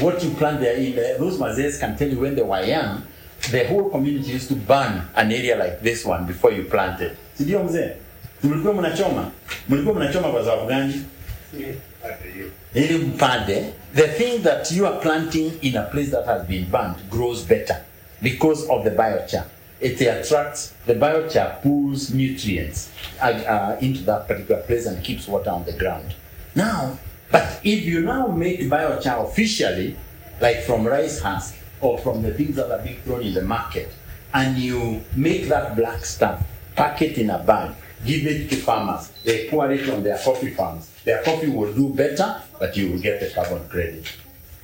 what 0.00 0.22
you 0.24 0.30
plant 0.30 0.60
there 0.60 0.76
in 0.76 0.94
the, 0.94 1.16
those 1.18 1.38
mazes 1.38 1.78
can 1.78 1.96
tell 1.96 2.08
you 2.08 2.18
when 2.20 2.34
they 2.34 2.42
were 2.42 2.62
young, 2.64 3.02
the 3.50 3.64
whole 3.66 3.90
community 3.90 4.30
used 4.30 4.48
to 4.48 4.54
burn 4.54 5.02
an 5.16 5.32
area 5.32 5.56
like 5.56 5.82
this 5.82 6.04
one 6.04 6.26
before 6.26 6.52
you 6.52 6.64
plant 6.64 7.00
it. 7.00 7.16
Si 7.34 7.44
ndio 7.44 7.64
mzee? 7.64 7.92
Mlikuwa 8.44 8.74
mnachoma? 8.74 9.30
Mlikuwa 9.68 9.94
mnachoma 9.94 10.28
kwa 10.28 10.44
sababu 10.44 10.66
gani? 10.68 11.04
Ili 12.74 12.98
mpande, 12.98 13.64
the 13.92 14.08
thing 14.08 14.42
that 14.42 14.70
you 14.70 14.86
are 14.86 15.00
planting 15.00 15.58
in 15.60 15.76
a 15.76 15.84
place 15.90 16.10
that 16.10 16.24
has 16.26 16.46
been 16.46 16.70
burned 16.70 16.96
grows 17.10 17.44
better 17.44 17.84
because 18.22 18.68
of 18.68 18.84
the 18.84 18.90
biochar. 18.90 19.46
It 19.80 20.00
attracts, 20.00 20.74
the 20.86 20.94
biochar 20.94 21.60
pulls 21.62 22.12
nutrients 22.14 22.90
uh, 23.20 23.26
uh, 23.26 23.78
into 23.80 24.02
that 24.04 24.28
particular 24.28 24.62
place 24.62 24.86
and 24.86 25.02
keeps 25.04 25.26
water 25.26 25.50
on 25.50 25.64
the 25.64 25.72
ground. 25.72 26.14
Now, 26.54 26.98
but 27.30 27.60
if 27.64 27.84
you 27.84 28.02
now 28.02 28.28
make 28.28 28.60
biochar 28.60 29.28
officially, 29.28 29.96
like 30.40 30.62
from 30.62 30.86
rice 30.86 31.20
husk 31.20 31.56
or 31.80 31.98
from 31.98 32.22
the 32.22 32.32
things 32.32 32.56
that 32.56 32.70
are 32.70 32.82
being 32.82 33.00
thrown 33.02 33.22
in 33.22 33.34
the 33.34 33.42
market, 33.42 33.92
and 34.32 34.56
you 34.56 35.02
make 35.16 35.48
that 35.48 35.76
black 35.76 36.04
stuff, 36.04 36.42
pack 36.76 37.02
it 37.02 37.18
in 37.18 37.28
a 37.30 37.38
bag, 37.38 37.74
give 38.06 38.26
it 38.26 38.48
to 38.50 38.56
farmers, 38.56 39.12
they 39.24 39.48
pour 39.48 39.70
it 39.70 39.88
on 39.90 40.02
their 40.02 40.18
coffee 40.18 40.50
farms. 40.50 40.90
Their 41.04 41.22
coffee 41.22 41.48
will 41.48 41.72
do 41.72 41.92
better, 41.92 42.40
but 42.62 42.76
you 42.76 42.92
will 42.92 42.98
get 43.00 43.18
the 43.18 43.28
carbon 43.28 43.68
credit. 43.68 44.06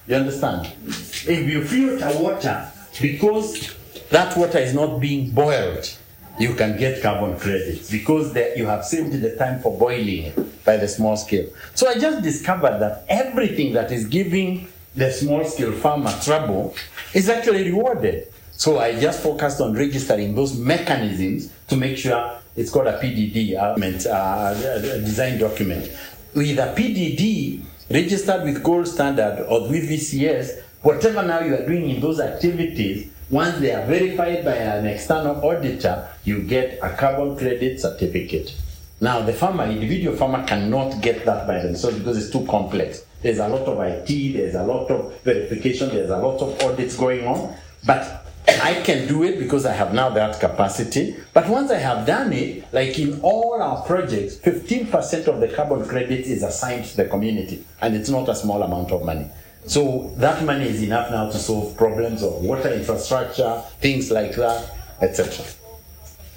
You 0.07 0.15
understand? 0.15 0.73
If 0.87 1.51
you 1.51 1.65
filter 1.65 2.17
water, 2.23 2.71
because 3.03 3.75
that 4.11 4.37
water 4.37 4.59
is 4.59 4.73
not 4.73 5.01
being 5.01 5.33
boiled, 5.33 5.93
you 6.39 6.55
can 6.55 6.79
get 6.79 7.03
carbon 7.03 7.37
credits 7.41 7.91
because 7.91 8.33
the, 8.35 8.53
you 8.57 8.67
have 8.67 8.85
saved 8.85 9.21
the 9.21 9.35
time 9.35 9.59
for 9.61 9.77
boiling 9.77 10.33
by 10.65 10.77
the 10.77 10.87
small 10.87 11.17
scale. 11.17 11.49
So 11.75 11.89
I 11.89 11.99
just 11.99 12.23
discovered 12.23 12.79
that 12.79 13.05
everything 13.09 13.73
that 13.73 13.91
is 13.91 14.07
giving 14.07 14.69
the 14.95 15.11
small 15.11 15.45
scale 15.45 15.73
farmer 15.73 16.15
trouble 16.23 16.77
is 17.15 17.29
actually 17.29 17.65
rewarded. 17.65 18.33
So 18.53 18.79
I 18.79 18.93
just 19.01 19.25
focused 19.25 19.61
on 19.61 19.73
registering 19.75 20.37
those 20.37 20.57
mechanisms 20.57 21.53
to 21.67 21.77
make 21.77 21.97
sure 21.97 22.39
it's 22.55 22.71
called 22.71 22.87
a 22.87 23.01
PDD, 23.01 23.57
uh, 23.57 24.09
uh, 24.09 24.55
design 25.01 25.41
document. 25.41 25.91
With 26.35 26.59
a 26.61 26.73
PDD 26.77 27.63
registered 27.91 28.45
with 28.45 28.63
gold 28.63 28.87
standard 28.87 29.45
or 29.49 29.69
with 29.69 29.89
VCS, 29.89 30.63
whatever 30.83 31.23
now 31.23 31.41
you 31.41 31.55
are 31.55 31.67
doing 31.67 31.91
in 31.91 32.01
those 32.01 32.21
activities, 32.21 33.11
once 33.31 33.59
they 33.59 33.73
are 33.75 33.85
verified 33.87 34.45
by 34.45 34.55
an 34.55 34.87
external 34.87 35.37
auditor, 35.45 36.09
you 36.25 36.43
get 36.43 36.79
a 36.83 36.91
carbon 36.97 37.37
credit 37.37 37.81
certificate. 37.81 38.55
Now, 39.01 39.21
the 39.21 39.33
farmer, 39.33 39.65
individual 39.65 40.17
farmer, 40.17 40.45
cannot 40.47 41.01
get 41.03 41.25
that 41.25 41.47
by 41.47 41.61
themselves 41.61 41.99
because 41.99 42.17
it's 42.17 42.33
too 42.33 42.45
complex. 42.47 43.05
There's 43.23 43.39
a 43.39 43.49
lot 43.49 43.67
of 43.67 43.79
IT, 43.81 44.33
there's 44.33 44.55
a 44.55 44.65
lot 44.65 44.91
of 44.91 45.21
verification, 45.23 45.89
there's 45.91 46.11
a 46.11 46.17
lot 46.17 46.41
of 46.41 46.61
audits 46.63 46.97
going 46.97 47.27
on. 47.27 47.55
But 47.87 48.28
I 48.49 48.81
can 48.83 49.07
do 49.07 49.23
it 49.25 49.39
because 49.39 49.67
I 49.67 49.73
have 49.73 49.93
now 49.93 50.09
that 50.11 50.41
capacity. 50.41 51.17
But 51.35 51.49
once 51.49 51.71
I 51.71 51.79
have 51.79 52.07
done 52.07 52.33
it, 52.33 52.73
like 52.73 52.99
in 52.99 53.21
all 53.21 53.61
our 53.61 53.83
projects, 53.83 54.37
15% 54.37 55.27
of 55.27 55.41
the 55.41 55.49
carbon 55.49 55.87
credit 55.87 56.21
is 56.27 56.43
assigned 56.43 56.87
to 56.87 56.97
the 56.97 57.05
community, 57.07 57.65
and 57.81 57.95
it's 57.95 58.09
not 58.09 58.29
a 58.29 58.35
small 58.35 58.63
amount 58.63 58.91
of 58.91 59.05
money. 59.05 59.27
So 59.67 60.13
that 60.17 60.45
money 60.45 60.67
is 60.67 60.83
enough 60.83 61.11
now 61.11 61.31
to 61.31 61.37
solve 61.37 61.77
problems 61.77 62.23
of 62.23 62.43
water 62.43 62.73
infrastructure, 62.73 63.63
things 63.81 64.11
like 64.11 64.35
that, 64.37 64.75
etc. 65.03 65.45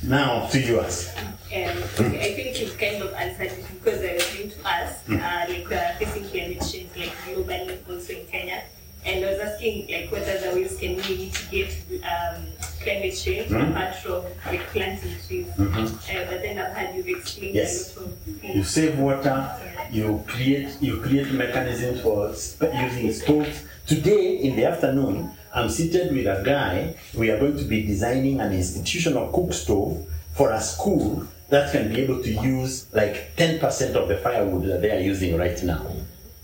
Now 0.03 0.47
to 0.47 0.59
yours. 0.59 1.13
Um, 1.17 1.33
I 1.53 2.33
think 2.35 2.59
you've 2.59 2.77
kind 2.77 3.01
of 3.03 3.13
answered 3.13 3.51
it 3.51 3.65
because 3.73 4.01
I 4.03 4.13
was 4.15 4.35
going 4.35 4.51
to 4.51 4.67
ask, 4.67 5.09
uh, 5.09 5.45
like 5.47 5.69
we 5.69 5.75
are 5.75 5.93
facing 5.99 6.23
climate 6.29 6.61
change 6.69 6.89
like 6.97 7.11
globally 7.25 7.77
also 7.89 8.13
in 8.13 8.25
Kenya. 8.25 8.63
And 9.05 9.25
I 9.25 9.31
was 9.31 9.39
asking 9.39 9.87
like 9.91 10.11
what 10.11 10.21
other 10.23 10.53
ways 10.55 10.77
can 10.79 10.95
we 10.95 11.01
mitigate 11.25 11.75
um, 12.03 12.43
climate 12.83 13.15
change 13.15 13.49
Mhm. 13.49 13.71
apart 13.71 13.95
from 13.95 14.23
like 14.45 14.61
planting 14.71 15.15
trees. 15.27 15.47
Mhm. 15.57 15.85
Uh, 15.85 16.29
but 16.29 16.41
then 16.41 16.59
I've 16.59 16.73
had 16.73 16.95
you 16.95 17.17
explain 17.17 17.55
Yes. 17.55 17.95
a 17.97 17.99
lot 17.99 18.09
of 18.09 18.55
You 18.55 18.63
save 18.63 18.99
water, 18.99 19.49
you 19.91 20.23
create 20.27 20.69
you 20.81 20.97
create 20.97 21.31
mechanisms 21.31 22.01
for 22.01 22.33
sp- 22.37 22.69
using 22.73 23.11
stoves. 23.13 23.57
Today 23.87 24.37
in 24.37 24.55
the 24.55 24.65
afternoon, 24.65 25.31
I'm 25.53 25.69
seated 25.69 26.13
with 26.13 26.27
a 26.27 26.41
guy. 26.45 26.93
We 27.13 27.29
are 27.31 27.39
going 27.39 27.57
to 27.57 27.65
be 27.65 27.81
designing 27.83 28.39
an 28.39 28.53
institutional 28.53 29.27
cook 29.33 29.51
stove 29.53 30.05
for 30.33 30.51
a 30.51 30.61
school 30.61 31.25
that 31.49 31.71
can 31.73 31.89
be 31.93 31.99
able 32.01 32.21
to 32.23 32.31
use 32.31 32.85
like 32.93 33.35
10% 33.35 33.95
of 33.95 34.07
the 34.07 34.17
firewood 34.17 34.63
that 34.69 34.81
they 34.81 34.91
are 34.91 35.01
using 35.01 35.35
right 35.37 35.61
now. 35.63 35.85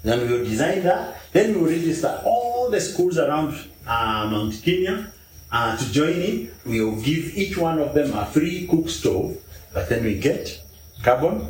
Then 0.03 0.21
we 0.21 0.27
will 0.37 0.43
design 0.45 0.83
that. 0.83 1.15
Then 1.31 1.53
we 1.53 1.61
will 1.61 1.69
register 1.71 2.21
all 2.25 2.46
the 2.71 2.81
schools 2.81 3.17
around 3.17 3.53
uh, 3.85 4.27
Mount 4.31 4.61
Kenya 4.63 5.11
uh, 5.51 5.77
to 5.77 5.91
join 5.91 6.13
in. 6.13 6.51
We 6.65 6.81
will 6.81 7.01
give 7.01 7.37
each 7.37 7.57
one 7.57 7.79
of 7.79 7.93
them 7.93 8.13
a 8.17 8.25
free 8.25 8.67
cook 8.67 8.89
stove, 8.89 9.37
but 9.73 9.89
then 9.89 10.03
we 10.03 10.19
get 10.19 10.61
carbon. 11.03 11.47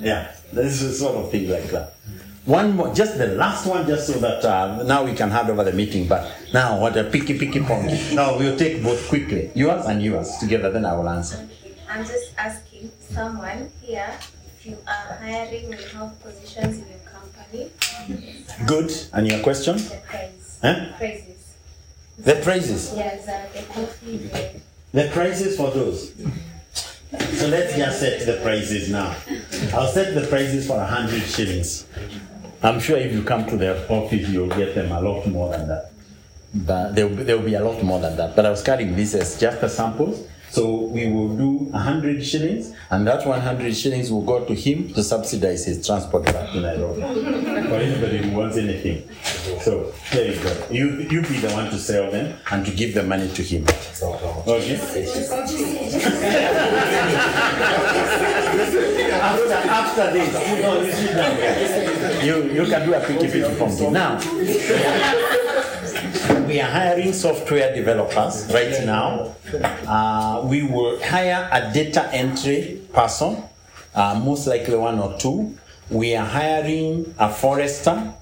Yeah, 0.00 0.34
this 0.52 0.82
is 0.82 0.98
sort 0.98 1.16
of 1.16 1.30
thing 1.30 1.48
like 1.48 1.70
that. 1.70 1.94
One 2.44 2.74
more, 2.76 2.92
just 2.92 3.18
the 3.18 3.28
last 3.28 3.66
one, 3.66 3.86
just 3.86 4.08
so 4.08 4.14
that 4.18 4.44
uh, 4.44 4.82
now 4.82 5.04
we 5.04 5.14
can 5.14 5.30
hand 5.30 5.48
over 5.48 5.62
the 5.62 5.72
meeting. 5.72 6.08
But 6.08 6.28
now, 6.52 6.80
what 6.80 6.96
a 6.96 7.04
picky, 7.04 7.38
picky 7.38 7.60
point. 7.60 7.86
now 8.14 8.36
we'll 8.36 8.58
take 8.58 8.82
both 8.82 9.08
quickly, 9.08 9.50
yours 9.54 9.86
and 9.86 10.02
yours 10.02 10.36
together. 10.38 10.70
Then 10.70 10.84
I 10.84 10.96
will 10.96 11.08
answer. 11.08 11.48
I'm 11.88 12.04
just 12.04 12.34
asking 12.36 12.90
someone 12.98 13.70
here 13.80 14.10
if 14.62 14.66
you 14.66 14.78
are 14.86 15.18
hiring, 15.20 15.70
we 15.70 15.76
have 15.76 16.14
positions 16.22 16.78
in 16.78 16.86
your 16.88 17.00
company, 17.00 17.68
Good. 18.66 18.92
And 19.12 19.26
your 19.26 19.40
question? 19.40 19.76
the 19.76 20.00
price. 20.06 20.58
Huh? 20.62 20.86
Prices. 20.98 21.54
The 22.18 22.34
prices. 22.42 22.92
Yes, 22.94 23.28
uh, 23.28 23.48
the 23.52 23.62
coffee, 23.72 24.16
the 24.18 24.60
The 24.92 25.10
prices 25.12 25.56
for 25.56 25.70
those. 25.70 26.12
So 27.38 27.48
let's 27.48 27.76
just 27.76 28.00
set 28.00 28.24
the 28.26 28.40
prices 28.42 28.90
now. 28.90 29.16
I'll 29.74 29.88
set 29.88 30.14
the 30.14 30.26
prices 30.28 30.66
for 30.66 30.78
a 30.78 30.86
hundred 30.86 31.22
shillings. 31.22 31.86
I'm 32.62 32.78
sure 32.78 32.96
if 32.96 33.12
you 33.12 33.22
come 33.22 33.46
to 33.46 33.56
the 33.56 33.88
office, 33.88 34.28
you'll 34.28 34.48
get 34.48 34.74
them 34.74 34.92
a 34.92 35.00
lot 35.00 35.26
more 35.26 35.50
than 35.50 35.68
that. 35.68 35.90
But 36.54 36.94
there 36.94 37.08
will 37.08 37.16
be, 37.16 37.50
be 37.50 37.54
a 37.54 37.64
lot 37.64 37.82
more 37.82 37.98
than 37.98 38.16
that. 38.16 38.36
But 38.36 38.46
I 38.46 38.50
was 38.50 38.62
carrying 38.62 38.94
this 38.94 39.14
as 39.14 39.38
just 39.40 39.62
a 39.62 39.68
samples. 39.68 40.26
So 40.52 40.82
we 40.82 41.10
will 41.10 41.34
do 41.34 41.70
a 41.72 41.78
hundred 41.78 42.22
shillings, 42.22 42.74
and 42.90 43.06
that 43.06 43.26
one 43.26 43.40
hundred 43.40 43.74
shillings 43.74 44.12
will 44.12 44.20
go 44.20 44.44
to 44.44 44.54
him 44.54 44.92
to 44.92 45.02
subsidize 45.02 45.64
his 45.64 45.86
transport 45.86 46.26
back 46.26 46.52
to 46.52 46.60
Nairobi. 46.60 47.00
for 47.00 47.76
anybody 47.76 48.18
who 48.18 48.36
wants 48.36 48.58
anything. 48.58 49.08
So 49.62 49.94
there 50.12 50.30
you 50.34 50.42
go. 50.42 50.52
You 50.70 50.88
you 51.08 51.22
be 51.22 51.38
the 51.38 51.50
one 51.52 51.70
to 51.70 51.78
sell 51.78 52.10
them 52.10 52.36
and 52.50 52.66
to 52.66 52.70
give 52.70 52.92
the 52.92 53.02
money 53.02 53.30
to 53.32 53.42
him. 53.42 53.64
Okay. 54.46 54.76
after, 59.22 59.52
after 59.54 60.12
this, 60.12 60.30
you. 62.22 62.52
You, 62.52 62.66
can 62.66 62.86
do 62.86 62.92
a 62.92 63.00
picky 63.00 63.26
picky 63.26 63.54
from 63.54 63.70
me. 63.74 63.90
Now, 63.90 64.18
we 66.46 66.60
are 66.60 66.70
hiring 66.70 67.12
software 67.12 67.74
developers 67.74 68.50
right 68.52 68.84
now. 68.84 69.34
Uh, 69.86 70.42
we 70.46 70.62
will 70.62 71.02
hire 71.02 71.48
a 71.50 71.72
data 71.72 72.08
entry 72.12 72.80
person, 72.92 73.42
uh, 73.94 74.20
most 74.22 74.46
likely 74.46 74.76
one 74.76 74.98
or 74.98 75.16
two. 75.18 75.56
We 75.90 76.14
are 76.14 76.26
hiring 76.26 77.14
a 77.18 77.32
forester. 77.32 78.12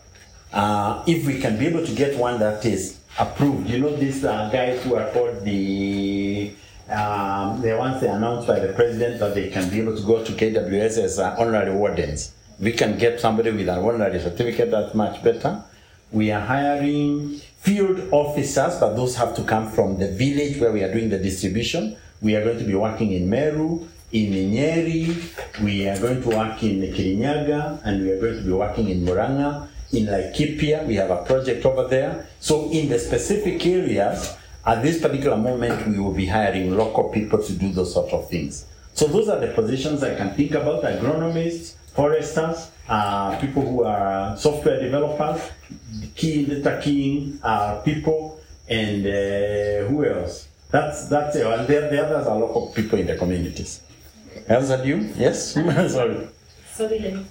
Uh, 0.53 1.03
if 1.07 1.27
we 1.27 1.41
can 1.41 1.59
be 1.59 1.67
able 1.67 1.85
to 1.87 1.93
get 1.93 2.17
one 2.17 2.39
that 2.41 2.65
is 2.65 2.99
approved, 3.19 3.69
you 3.69 3.79
know, 3.79 3.95
these 3.97 4.25
uh, 4.25 4.49
guys 4.53 4.83
who 4.83 4.97
are 4.97 5.11
called 5.11 5.45
the 5.45 6.53
um, 6.89 7.63
the 7.63 7.77
ones 7.77 8.01
they 8.01 8.09
announced 8.09 8.49
by 8.49 8.59
the 8.59 8.73
president 8.73 9.21
that 9.21 9.35
they 9.35 9.49
can 9.49 9.71
be 9.71 9.81
able 9.81 9.97
to 9.97 10.03
go 10.03 10.25
to 10.25 10.33
KWS 10.33 10.99
as 10.99 11.19
uh, 11.21 11.37
honorary 11.39 11.73
wardens. 11.73 12.33
We 12.59 12.73
can 12.73 12.99
get 12.99 13.21
somebody 13.21 13.53
with 13.53 13.69
an 13.69 13.79
honorary 13.79 14.19
certificate, 14.19 14.73
that's 14.73 14.95
much 14.95 15.23
better. 15.23 15.63
We 16.11 16.33
are 16.33 16.41
hiring 16.41 17.41
field 17.61 18.09
officers, 18.11 18.81
but 18.81 18.97
those 18.97 19.17
have 19.17 19.37
to 19.37 19.45
come 19.45 19.71
from 19.71 19.99
the 19.99 20.09
village 20.09 20.59
where 20.59 20.73
we 20.73 20.83
are 20.83 20.93
doing 20.93 21.11
the 21.11 21.19
distribution. 21.19 21.97
We 22.23 22.35
are 22.35 22.43
going 22.43 22.59
to 22.59 22.65
be 22.65 22.75
working 22.75 23.13
in 23.13 23.29
Meru, 23.29 23.87
in 24.13 24.33
Nyeri, 24.33 25.63
we 25.63 25.87
are 25.89 25.99
going 26.01 26.21
to 26.23 26.29
work 26.29 26.63
in 26.63 26.81
Kirinyaga, 26.81 27.83
and 27.85 28.03
we 28.03 28.11
are 28.11 28.21
going 28.21 28.39
to 28.39 28.43
be 28.43 28.53
working 28.53 28.89
in 28.89 29.05
Muranga, 29.05 29.69
in 29.93 30.07
Laikipia. 30.07 30.87
We 30.87 30.97
have 30.97 31.11
a 31.11 31.23
project 31.25 31.65
over 31.65 31.87
there. 31.87 32.27
So, 32.41 32.71
in 32.71 32.89
the 32.89 32.99
specific 32.99 33.65
areas, 33.67 34.37
at 34.67 34.83
this 34.83 35.01
particular 35.01 35.37
moment, 35.37 35.87
we 35.87 36.01
will 36.01 36.13
be 36.13 36.27
hiring 36.27 36.77
local 36.77 37.11
people 37.11 37.43
to 37.43 37.53
do 37.53 37.73
those 37.73 37.93
sort 37.93 38.13
of 38.13 38.29
things. 38.29 38.67
So, 38.95 39.07
those 39.07 39.29
are 39.29 39.39
the 39.39 39.53
positions 39.53 40.03
I 40.03 40.17
can 40.17 40.35
think 40.35 40.53
about 40.53 40.83
agronomists, 40.83 41.75
foresters, 41.95 42.71
uh, 42.89 43.39
people 43.39 43.63
who 43.63 43.85
are 43.85 44.37
software 44.37 44.81
developers, 44.81 45.51
the 46.01 46.07
key 46.09 46.47
data 46.47 46.81
keying 46.83 47.39
uh, 47.43 47.81
people, 47.85 48.41
and 48.69 49.07
uh, 49.07 49.89
who 49.89 50.05
else? 50.05 50.49
That's 50.71 51.09
that's 51.09 51.37
it. 51.37 51.47
And 51.47 51.67
the, 51.67 51.89
the 51.91 52.05
others 52.05 52.27
are 52.27 52.39
local 52.39 52.69
people 52.69 52.99
in 52.99 53.07
the 53.07 53.17
communities. 53.17 53.83
Answered 54.49 54.87
you? 54.87 54.97
Yes? 55.17 55.53
Sorry. 55.93 56.29
Sorry, 56.73 56.99
Lenny. 57.01 57.27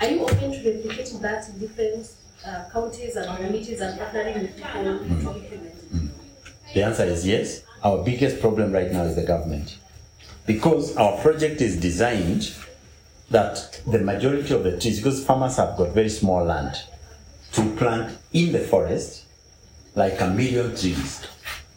Are 0.00 0.08
you 0.08 0.20
open 0.20 0.52
to 0.52 0.70
replicate 0.72 1.12
that 1.20 1.48
in 1.48 1.58
different 1.58 2.10
uh, 2.46 2.64
counties 2.72 3.16
and 3.16 3.36
communities 3.36 3.80
and 3.80 3.98
partnering 4.00 4.42
with 4.42 4.56
people 4.56 4.82
to 4.82 5.44
implement? 5.44 6.12
The 6.74 6.82
answer 6.82 7.04
is 7.04 7.26
yes. 7.26 7.62
Our 7.82 8.02
biggest 8.04 8.40
problem 8.40 8.72
right 8.72 8.90
now 8.90 9.02
is 9.02 9.16
the 9.16 9.22
government. 9.22 9.76
Because 10.46 10.96
our 10.96 11.20
project 11.20 11.60
is 11.60 11.78
designed 11.78 12.54
that 13.30 13.80
the 13.86 13.98
majority 13.98 14.54
of 14.54 14.64
the 14.64 14.78
trees, 14.78 14.98
because 14.98 15.24
farmers 15.24 15.56
have 15.56 15.76
got 15.76 15.94
very 15.94 16.08
small 16.08 16.44
land, 16.44 16.74
to 17.52 17.74
plant 17.76 18.16
in 18.32 18.52
the 18.52 18.60
forest 18.60 19.24
like 19.94 20.20
a 20.20 20.28
million 20.28 20.70
trees. 20.76 21.26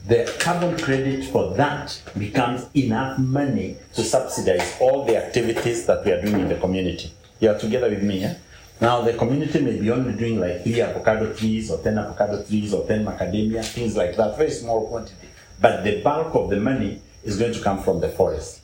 The 0.08 0.36
carbon 0.40 0.78
credit 0.78 1.26
for 1.26 1.54
that 1.56 2.02
becomes 2.18 2.68
enough 2.76 3.20
money 3.20 3.78
to 3.94 4.04
subsidize 4.04 4.78
all 4.80 5.06
the 5.06 5.18
activities 5.18 5.86
that 5.86 6.04
we 6.04 6.12
are 6.12 6.22
doing 6.22 6.40
in 6.40 6.48
the 6.50 6.56
community. 6.56 7.12
You 7.40 7.52
are 7.52 7.60
together 7.60 7.90
with 7.90 8.04
me, 8.04 8.22
yeah? 8.22 8.38
Now 8.80 9.02
the 9.02 9.14
community 9.14 9.62
may 9.62 9.80
be 9.80 9.92
only 9.92 10.14
doing 10.14 10.40
like 10.40 10.64
three 10.64 10.82
avocado 10.82 11.34
trees 11.34 11.70
or 11.70 11.78
ten 11.84 12.00
avocado 12.00 12.44
trees 12.44 12.74
or 12.74 12.88
ten 12.88 13.06
macadamia, 13.06 13.64
things 13.64 13.96
like 13.96 14.16
that, 14.18 14.38
very 14.38 14.50
small 14.50 14.88
quantity. 14.88 15.28
But 15.60 15.84
the 15.84 16.02
bulk 16.02 16.34
of 16.34 16.50
the 16.50 16.60
money 16.60 17.00
is 17.24 17.38
going 17.38 17.54
to 17.54 17.62
come 17.62 17.84
from 17.84 18.00
the 18.00 18.10
forest. 18.10 18.61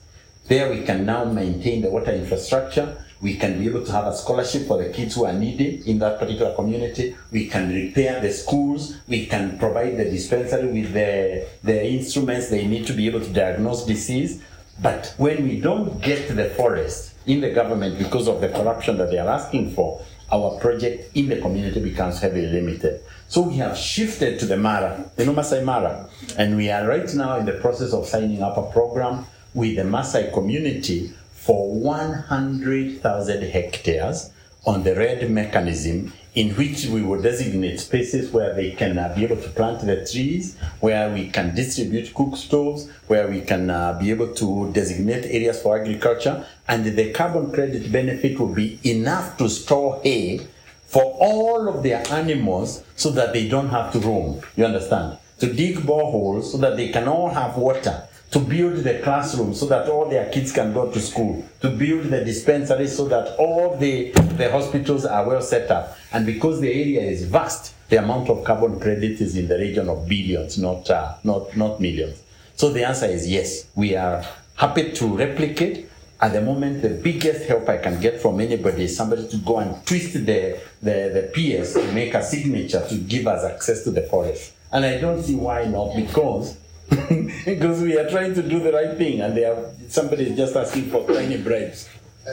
There 0.47 0.69
we 0.69 0.83
can 0.83 1.05
now 1.05 1.25
maintain 1.25 1.81
the 1.81 1.89
water 1.89 2.11
infrastructure. 2.11 3.03
We 3.19 3.35
can 3.35 3.59
be 3.59 3.67
able 3.67 3.83
to 3.85 3.91
have 3.91 4.07
a 4.07 4.15
scholarship 4.15 4.67
for 4.67 4.81
the 4.81 4.89
kids 4.89 5.15
who 5.15 5.25
are 5.25 5.33
needed 5.33 5.87
in 5.87 5.99
that 5.99 6.19
particular 6.19 6.53
community. 6.55 7.15
We 7.31 7.47
can 7.47 7.73
repair 7.73 8.21
the 8.21 8.31
schools. 8.31 8.95
We 9.07 9.25
can 9.25 9.57
provide 9.57 9.97
the 9.97 10.05
dispensary 10.05 10.71
with 10.71 10.93
the, 10.93 11.47
the 11.63 11.85
instruments 11.85 12.49
they 12.49 12.65
need 12.65 12.87
to 12.87 12.93
be 12.93 13.07
able 13.07 13.21
to 13.21 13.33
diagnose 13.33 13.85
disease. 13.85 14.41
But 14.81 15.13
when 15.17 15.43
we 15.43 15.59
don't 15.59 16.01
get 16.01 16.33
the 16.35 16.49
forest, 16.51 17.15
in 17.27 17.41
the 17.41 17.51
government 17.51 17.97
because 17.97 18.27
of 18.27 18.41
the 18.41 18.47
corruption 18.47 18.97
that 18.97 19.11
they 19.11 19.19
are 19.19 19.29
asking 19.29 19.71
for, 19.71 20.01
our 20.31 20.57
project 20.59 21.15
in 21.15 21.27
the 21.27 21.39
community 21.39 21.81
becomes 21.81 22.19
heavily 22.19 22.47
limited. 22.47 23.01
So 23.27 23.41
we 23.41 23.57
have 23.57 23.77
shifted 23.77 24.39
to 24.39 24.45
the 24.45 24.57
Mara, 24.57 25.09
the 25.15 25.25
know 25.25 25.33
Masai 25.33 25.63
Mara, 25.63 26.09
and 26.37 26.55
we 26.55 26.71
are 26.71 26.87
right 26.87 27.13
now 27.13 27.37
in 27.37 27.45
the 27.45 27.53
process 27.53 27.93
of 27.93 28.05
signing 28.05 28.41
up 28.41 28.57
a 28.57 28.71
program 28.71 29.25
with 29.57 29.75
the 29.75 29.83
Masai 29.83 30.29
community 30.31 31.11
for 31.31 31.73
100,000 31.73 33.41
hectares 33.49 34.29
on 34.67 34.83
the 34.83 34.93
REDD 34.93 35.31
mechanism 35.31 36.13
in 36.35 36.49
which 36.51 36.85
we 36.85 37.01
will 37.01 37.19
designate 37.19 37.79
spaces 37.79 38.31
where 38.31 38.53
they 38.53 38.69
can 38.69 38.99
uh, 38.99 39.11
be 39.15 39.23
able 39.23 39.37
to 39.37 39.49
plant 39.49 39.81
the 39.81 40.05
trees, 40.05 40.55
where 40.79 41.11
we 41.11 41.27
can 41.29 41.55
distribute 41.55 42.13
cook 42.13 42.37
stoves, 42.37 42.87
where 43.07 43.27
we 43.27 43.41
can 43.41 43.71
uh, 43.71 43.97
be 43.99 44.11
able 44.11 44.31
to 44.35 44.71
designate 44.73 45.25
areas 45.25 45.59
for 45.59 45.79
agriculture, 45.79 46.45
and 46.67 46.85
the 46.85 47.11
carbon 47.11 47.51
credit 47.51 47.91
benefit 47.91 48.39
will 48.39 48.53
be 48.53 48.79
enough 48.83 49.37
to 49.37 49.49
store 49.49 49.99
hay 50.03 50.39
for 50.85 51.17
all 51.19 51.67
of 51.67 51.81
their 51.81 52.05
animals 52.11 52.83
so 52.95 53.09
that 53.09 53.33
they 53.33 53.49
don't 53.49 53.69
have 53.69 53.91
to 53.91 53.99
roam. 53.99 54.39
You 54.55 54.65
understand? 54.65 55.17
To 55.39 55.51
dig 55.51 55.77
boreholes 55.77 56.51
so 56.51 56.57
that 56.59 56.77
they 56.77 56.89
can 56.89 57.07
all 57.07 57.29
have 57.29 57.57
water 57.57 58.06
to 58.31 58.39
build 58.39 58.83
the 58.83 58.99
classroom 58.99 59.53
so 59.53 59.65
that 59.67 59.87
all 59.87 60.09
their 60.09 60.29
kids 60.31 60.51
can 60.51 60.73
go 60.73 60.91
to 60.91 60.99
school, 60.99 61.45
to 61.61 61.69
build 61.69 62.05
the 62.05 62.23
dispensary 62.25 62.87
so 62.87 63.07
that 63.07 63.35
all 63.37 63.77
the, 63.77 64.11
the 64.11 64.51
hospitals 64.51 65.05
are 65.05 65.25
well 65.25 65.41
set 65.41 65.71
up. 65.71 65.97
And 66.11 66.25
because 66.25 66.59
the 66.59 66.69
area 66.69 67.01
is 67.01 67.23
vast, 67.23 67.73
the 67.89 67.97
amount 67.97 68.29
of 68.29 68.43
carbon 68.43 68.79
credit 68.79 69.21
is 69.21 69.37
in 69.37 69.47
the 69.47 69.57
region 69.57 69.87
of 69.87 70.07
billions, 70.07 70.57
not, 70.57 70.89
uh, 70.89 71.15
not, 71.23 71.55
not 71.55 71.79
millions. 71.79 72.21
So 72.55 72.71
the 72.71 72.85
answer 72.85 73.05
is 73.05 73.27
yes. 73.27 73.67
We 73.75 73.95
are 73.95 74.25
happy 74.55 74.91
to 74.91 75.17
replicate. 75.17 75.89
At 76.19 76.33
the 76.33 76.41
moment, 76.41 76.81
the 76.81 76.89
biggest 76.89 77.47
help 77.47 77.69
I 77.69 77.77
can 77.77 78.01
get 78.01 78.19
from 78.19 78.41
anybody 78.41 78.85
is 78.85 78.97
somebody 78.97 79.27
to 79.27 79.37
go 79.37 79.59
and 79.59 79.85
twist 79.85 80.13
the, 80.13 80.59
the, 80.81 81.31
the 81.31 81.61
PS 81.61 81.73
to 81.75 81.91
make 81.93 82.13
a 82.15 82.23
signature 82.23 82.83
to 82.89 82.97
give 82.97 83.27
us 83.27 83.45
access 83.45 83.83
to 83.83 83.91
the 83.91 84.01
forest. 84.01 84.53
And 84.71 84.83
I 84.83 84.99
don't 84.99 85.21
see 85.23 85.35
why 85.35 85.65
not, 85.65 85.95
because 85.95 86.57
because 87.45 87.81
we 87.81 87.97
are 87.97 88.09
trying 88.09 88.33
to 88.33 88.41
do 88.41 88.59
the 88.59 88.71
right 88.71 88.95
thing 88.97 89.21
and 89.21 89.35
they 89.35 89.43
are, 89.45 89.57
somebody 89.89 90.29
is 90.31 90.37
just 90.37 90.55
asking 90.55 90.89
for 90.89 91.05
tiny 91.07 91.37
bribes. 91.41 91.89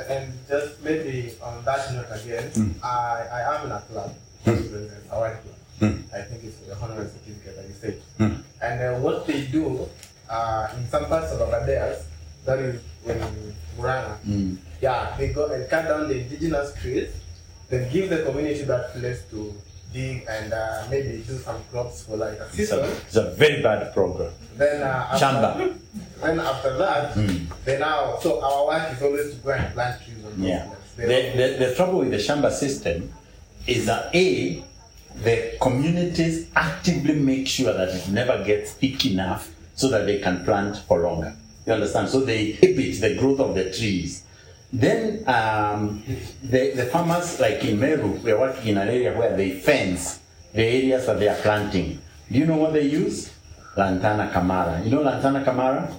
And 0.09 0.33
just 0.49 0.83
maybe 0.83 1.33
on 1.43 1.65
that 1.65 1.93
note 1.93 2.07
again, 2.11 2.51
Hmm. 2.55 2.71
I, 2.83 3.27
I 3.33 3.41
am 3.61 3.67
in 3.67 3.73
a 3.73 3.81
club, 3.81 4.15
a 4.47 4.51
white 5.21 5.39
club. 5.43 5.95
I 6.15 6.23
think 6.23 6.45
it's 6.45 6.57
the 6.67 6.77
honorary 6.77 7.09
certificate 7.09 7.57
that 7.57 7.67
you 7.67 7.75
said. 7.81 8.03
Hmm. 8.19 8.35
And 8.63 8.81
uh, 8.81 8.99
what 9.01 9.27
they 9.27 9.47
do 9.47 9.89
uh, 10.31 10.69
in 10.77 10.89
some 10.89 11.07
parts 11.07 11.33
of 11.33 11.41
Aberdares, 11.41 12.05
that 12.47 12.59
is 12.59 12.81
in 13.07 13.19
Muranga, 13.79 14.17
Hmm. 14.25 14.55
yeah, 14.81 15.15
they 15.19 15.29
go 15.29 15.47
and 15.47 15.69
cut 15.69 15.87
down 15.89 16.09
the 16.09 16.19
indigenous 16.21 16.75
trees, 16.81 17.11
then 17.71 17.91
give 17.93 18.11
the 18.11 18.23
community 18.23 18.63
that 18.63 18.93
place 18.95 19.23
to 19.31 19.55
dig 19.93 20.25
and 20.29 20.53
uh, 20.53 20.85
maybe 20.91 21.23
do 21.27 21.39
some 21.39 21.63
crops 21.71 22.03
for 22.05 22.17
like 22.17 22.39
a 22.39 22.47
It's 22.47 22.57
season. 22.57 22.81
a, 22.81 22.89
it's 22.89 23.17
a 23.17 23.31
very 23.35 23.63
bad 23.63 23.93
program. 23.95 24.33
Then 24.57 24.83
uh, 24.83 25.09
after. 25.13 25.75
Then 26.23 26.41
after 26.41 26.77
that, 26.79 27.13
Hmm. 27.15 27.45
they 27.65 27.79
now 27.79 28.19
so 28.21 28.43
our 28.43 28.67
work 28.67 28.93
is 28.97 29.03
always 29.03 29.31
to 29.35 29.37
go 29.41 29.51
and 29.51 29.73
plant 29.75 30.03
trees 30.05 30.25
on 30.25 30.43
Yeah. 30.43 30.67
The, 30.97 31.07
the, 31.07 31.67
the 31.67 31.75
trouble 31.75 31.99
with 32.01 32.11
the 32.13 32.19
Shamba 32.19 32.53
system 32.53 33.13
is 33.67 33.87
that 33.87 34.15
A, 34.15 34.63
the 35.23 35.57
communities 35.61 36.49
actively 36.55 37.15
make 37.15 37.49
sure 37.49 37.73
that 37.73 37.89
it 37.89 38.09
never 38.09 38.43
gets 38.45 38.73
thick 38.73 39.05
enough 39.07 39.51
so 39.75 39.89
that 39.89 40.07
they 40.07 40.21
can 40.21 40.45
plant 40.45 40.77
for 40.77 41.01
longer. 41.01 41.35
You 41.67 41.73
understand? 41.73 42.09
So 42.11 42.21
they 42.21 42.51
inhibit 42.53 43.01
the 43.01 43.17
growth 43.17 43.41
of 43.41 43.55
the 43.57 43.73
trees. 43.73 44.23
Then 44.73 45.29
um, 45.29 46.03
the, 46.43 46.73
the 46.73 46.87
farmers, 46.87 47.41
like 47.41 47.65
in 47.65 47.81
Meru, 47.81 48.13
we 48.23 48.31
are 48.31 48.39
working 48.39 48.69
in 48.69 48.79
an 48.79 48.89
area 48.89 49.17
where 49.17 49.37
they 49.37 49.51
fence 49.59 50.21
the 50.53 50.63
areas 50.63 51.07
that 51.07 51.19
they 51.19 51.29
are 51.29 51.37
planting. 51.37 52.01
Do 52.31 52.39
you 52.39 52.47
know 52.47 52.57
what 52.57 52.73
they 52.73 52.83
use? 52.87 53.33
Lantana 53.77 54.31
Camara. 54.33 54.83
You 54.83 54.91
know 54.91 55.03
Lantana 55.03 55.45
Camara? 55.45 55.93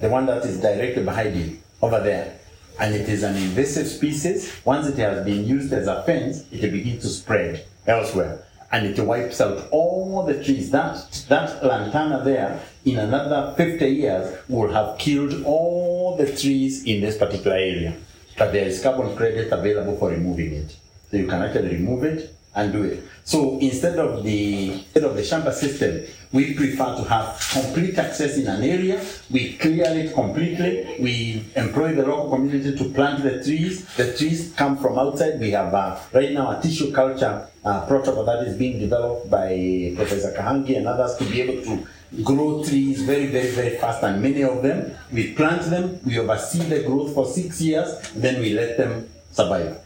The 0.00 0.08
one 0.08 0.26
that 0.26 0.44
is 0.44 0.60
directly 0.60 1.02
behind 1.04 1.36
you, 1.36 1.58
over 1.82 2.00
there. 2.00 2.38
And 2.80 2.94
it 2.94 3.08
is 3.08 3.22
an 3.22 3.36
invasive 3.36 3.88
species. 3.88 4.60
Once 4.64 4.86
it 4.86 4.96
has 4.98 5.24
been 5.24 5.44
used 5.44 5.72
as 5.72 5.88
a 5.88 6.02
fence, 6.04 6.44
it 6.52 6.62
will 6.62 6.70
begin 6.70 6.98
to 7.00 7.08
spread 7.08 7.64
elsewhere. 7.86 8.44
And 8.70 8.86
it 8.86 9.02
wipes 9.02 9.40
out 9.40 9.66
all 9.70 10.24
the 10.24 10.42
trees. 10.42 10.70
That, 10.70 11.24
that 11.28 11.64
lantana 11.64 12.22
there, 12.22 12.62
in 12.84 12.98
another 12.98 13.54
50 13.56 13.88
years, 13.88 14.38
will 14.48 14.70
have 14.72 14.98
killed 14.98 15.42
all 15.44 16.16
the 16.16 16.26
trees 16.36 16.84
in 16.84 17.00
this 17.00 17.16
particular 17.16 17.56
area. 17.56 17.96
But 18.36 18.52
there 18.52 18.66
is 18.66 18.82
carbon 18.82 19.16
credit 19.16 19.50
available 19.50 19.96
for 19.96 20.10
removing 20.10 20.52
it. 20.52 20.76
So 21.10 21.16
you 21.16 21.26
can 21.26 21.42
actually 21.42 21.70
remove 21.70 22.04
it 22.04 22.37
and 22.58 22.72
do 22.72 22.82
it. 22.82 23.04
So 23.24 23.58
instead 23.60 23.98
of 23.98 24.24
the 24.24 24.72
instead 24.72 25.04
of 25.04 25.14
the 25.14 25.22
Shamba 25.22 25.52
system, 25.52 26.02
we 26.32 26.54
prefer 26.54 26.96
to 26.96 27.04
have 27.04 27.38
complete 27.52 27.96
access 27.98 28.36
in 28.36 28.46
an 28.48 28.62
area. 28.62 29.00
We 29.30 29.54
clear 29.54 29.86
it 29.86 30.12
completely. 30.12 30.96
We 30.98 31.44
employ 31.54 31.94
the 31.94 32.04
local 32.04 32.30
community 32.30 32.76
to 32.76 32.84
plant 32.90 33.22
the 33.22 33.42
trees. 33.44 33.84
The 33.96 34.16
trees 34.16 34.52
come 34.56 34.76
from 34.76 34.98
outside. 34.98 35.38
We 35.38 35.52
have 35.52 35.72
uh, 35.72 35.96
right 36.12 36.32
now 36.32 36.58
a 36.58 36.60
tissue 36.60 36.90
culture 36.92 37.46
uh, 37.64 37.86
protocol 37.86 38.24
that 38.24 38.46
is 38.48 38.56
being 38.56 38.80
developed 38.80 39.30
by 39.30 39.92
Professor 39.94 40.32
Kahangi 40.32 40.76
and 40.76 40.88
others 40.88 41.16
to 41.18 41.24
be 41.24 41.42
able 41.42 41.62
to 41.62 41.86
grow 42.24 42.64
trees 42.64 43.02
very, 43.02 43.26
very, 43.26 43.50
very 43.50 43.76
fast. 43.76 44.02
And 44.02 44.20
many 44.22 44.42
of 44.42 44.62
them, 44.62 44.96
we 45.12 45.34
plant 45.34 45.62
them, 45.70 46.00
we 46.04 46.18
oversee 46.18 46.64
the 46.64 46.82
growth 46.82 47.14
for 47.14 47.26
six 47.26 47.60
years, 47.60 47.92
then 48.16 48.40
we 48.40 48.54
let 48.54 48.78
them 48.78 49.08
survive. 49.30 49.78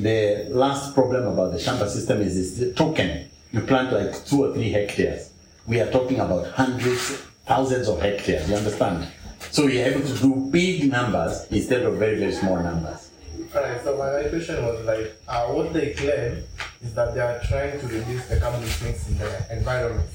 The 0.00 0.46
last 0.48 0.94
problem 0.94 1.26
about 1.26 1.52
the 1.52 1.58
Shamba 1.58 1.86
system 1.86 2.22
is 2.22 2.34
this 2.34 2.58
the 2.58 2.72
token. 2.72 3.28
You 3.52 3.60
plant 3.60 3.92
like 3.92 4.24
two 4.24 4.46
or 4.46 4.54
three 4.54 4.72
hectares. 4.72 5.30
We 5.66 5.78
are 5.78 5.90
talking 5.90 6.20
about 6.20 6.46
hundreds, 6.52 7.18
thousands 7.44 7.86
of 7.86 8.00
hectares. 8.00 8.48
You 8.48 8.56
understand? 8.56 9.06
So 9.50 9.66
are 9.66 9.70
able 9.70 10.00
to 10.00 10.14
do 10.14 10.48
big 10.50 10.90
numbers 10.90 11.46
instead 11.50 11.82
of 11.82 11.98
very, 11.98 12.18
very 12.18 12.32
small 12.32 12.62
numbers. 12.62 13.10
Alright, 13.54 13.84
so 13.84 13.98
my 13.98 14.26
question 14.30 14.64
was 14.64 14.86
like, 14.86 15.20
uh, 15.28 15.48
what 15.48 15.74
they 15.74 15.92
claim 15.92 16.44
is 16.80 16.94
that 16.94 17.12
they 17.12 17.20
are 17.20 17.38
trying 17.44 17.78
to 17.80 17.86
reduce 17.86 18.26
the 18.26 18.40
carbon 18.40 18.66
sinks 18.66 19.06
in 19.06 19.18
the 19.18 19.52
environment. 19.52 20.08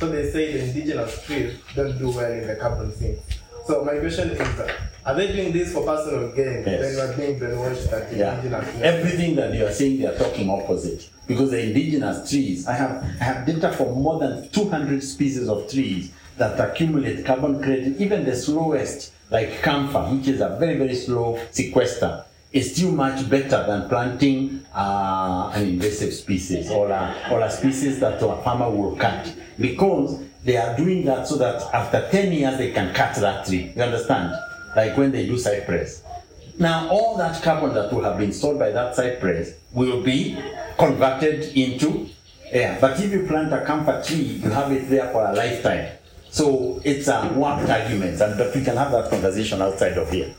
So 0.00 0.08
they 0.08 0.32
say 0.32 0.52
the 0.52 0.64
indigenous 0.64 1.22
trees 1.22 1.60
don't 1.76 1.96
do 1.96 2.10
well 2.10 2.32
in 2.32 2.44
the 2.44 2.56
carbon 2.56 2.90
sinks. 2.90 3.20
So 3.66 3.84
my 3.84 3.98
question 3.98 4.30
is, 4.30 4.40
are 5.08 5.14
they 5.14 5.32
doing 5.32 5.52
this 5.52 5.72
for 5.72 5.84
personal 5.84 6.28
gain? 6.32 6.62
Yes. 6.66 6.80
Then 6.82 6.92
you 6.92 7.00
are 7.00 7.16
being 7.16 7.40
brainwashed 7.40 7.90
that 7.90 8.10
the 8.10 8.16
Yeah. 8.18 8.36
indigenous. 8.36 8.82
Everything 8.82 9.36
that 9.36 9.54
you 9.54 9.64
are 9.64 9.72
saying, 9.72 10.00
they 10.00 10.06
are 10.06 10.14
talking 10.18 10.50
opposite. 10.50 11.08
Because 11.26 11.50
the 11.50 11.62
indigenous 11.62 12.28
trees, 12.30 12.66
I 12.66 12.74
have, 12.74 13.02
I 13.20 13.24
have 13.24 13.46
data 13.46 13.72
for 13.72 13.94
more 13.94 14.18
than 14.20 14.48
200 14.50 15.02
species 15.02 15.48
of 15.48 15.70
trees 15.70 16.10
that 16.36 16.60
accumulate 16.60 17.24
carbon 17.24 17.62
credit. 17.62 17.98
Even 17.98 18.24
the 18.26 18.36
slowest, 18.36 19.12
like 19.30 19.62
camphor, 19.62 20.02
which 20.14 20.28
is 20.28 20.42
a 20.42 20.56
very, 20.60 20.76
very 20.76 20.94
slow 20.94 21.38
sequester, 21.52 22.24
is 22.52 22.74
still 22.74 22.92
much 22.92 23.28
better 23.30 23.64
than 23.66 23.88
planting 23.88 24.60
uh, 24.74 25.50
an 25.54 25.64
invasive 25.64 26.12
species 26.12 26.70
or 26.70 26.90
a, 26.90 27.14
or 27.30 27.40
a 27.40 27.50
species 27.50 27.98
that 28.00 28.22
a 28.22 28.36
farmer 28.42 28.70
will 28.70 28.94
cut. 28.96 29.32
Because 29.58 30.20
they 30.44 30.56
are 30.56 30.76
doing 30.76 31.04
that 31.06 31.26
so 31.26 31.36
that 31.36 31.62
after 31.74 32.08
10 32.10 32.32
years 32.32 32.58
they 32.58 32.72
can 32.72 32.94
cut 32.94 33.14
that 33.16 33.46
tree. 33.46 33.72
You 33.76 33.82
understand? 33.82 34.34
Like 34.76 34.96
when 34.96 35.12
they 35.12 35.26
do 35.26 35.38
cypress. 35.38 36.02
Now, 36.58 36.88
all 36.88 37.16
that 37.16 37.42
carbon 37.42 37.74
that 37.74 37.92
will 37.92 38.02
have 38.02 38.18
been 38.18 38.32
stored 38.32 38.58
by 38.58 38.70
that 38.70 38.96
cypress 38.96 39.54
will 39.72 40.02
be 40.02 40.36
converted 40.76 41.56
into 41.56 42.08
air. 42.50 42.78
But 42.80 42.98
if 43.00 43.12
you 43.12 43.26
plant 43.26 43.52
a 43.52 43.64
camphor 43.64 44.02
tree, 44.04 44.40
you 44.42 44.50
have 44.50 44.72
it 44.72 44.90
there 44.90 45.10
for 45.12 45.24
a 45.24 45.32
lifetime. 45.32 45.92
So 46.30 46.80
it's 46.84 47.08
a 47.08 47.32
warped 47.34 47.68
argument, 47.70 48.20
and 48.20 48.36
but 48.36 48.54
we 48.54 48.62
can 48.64 48.76
have 48.76 48.92
that 48.92 49.08
conversation 49.08 49.62
outside 49.62 49.96
of 49.96 50.10
here. 50.10 50.34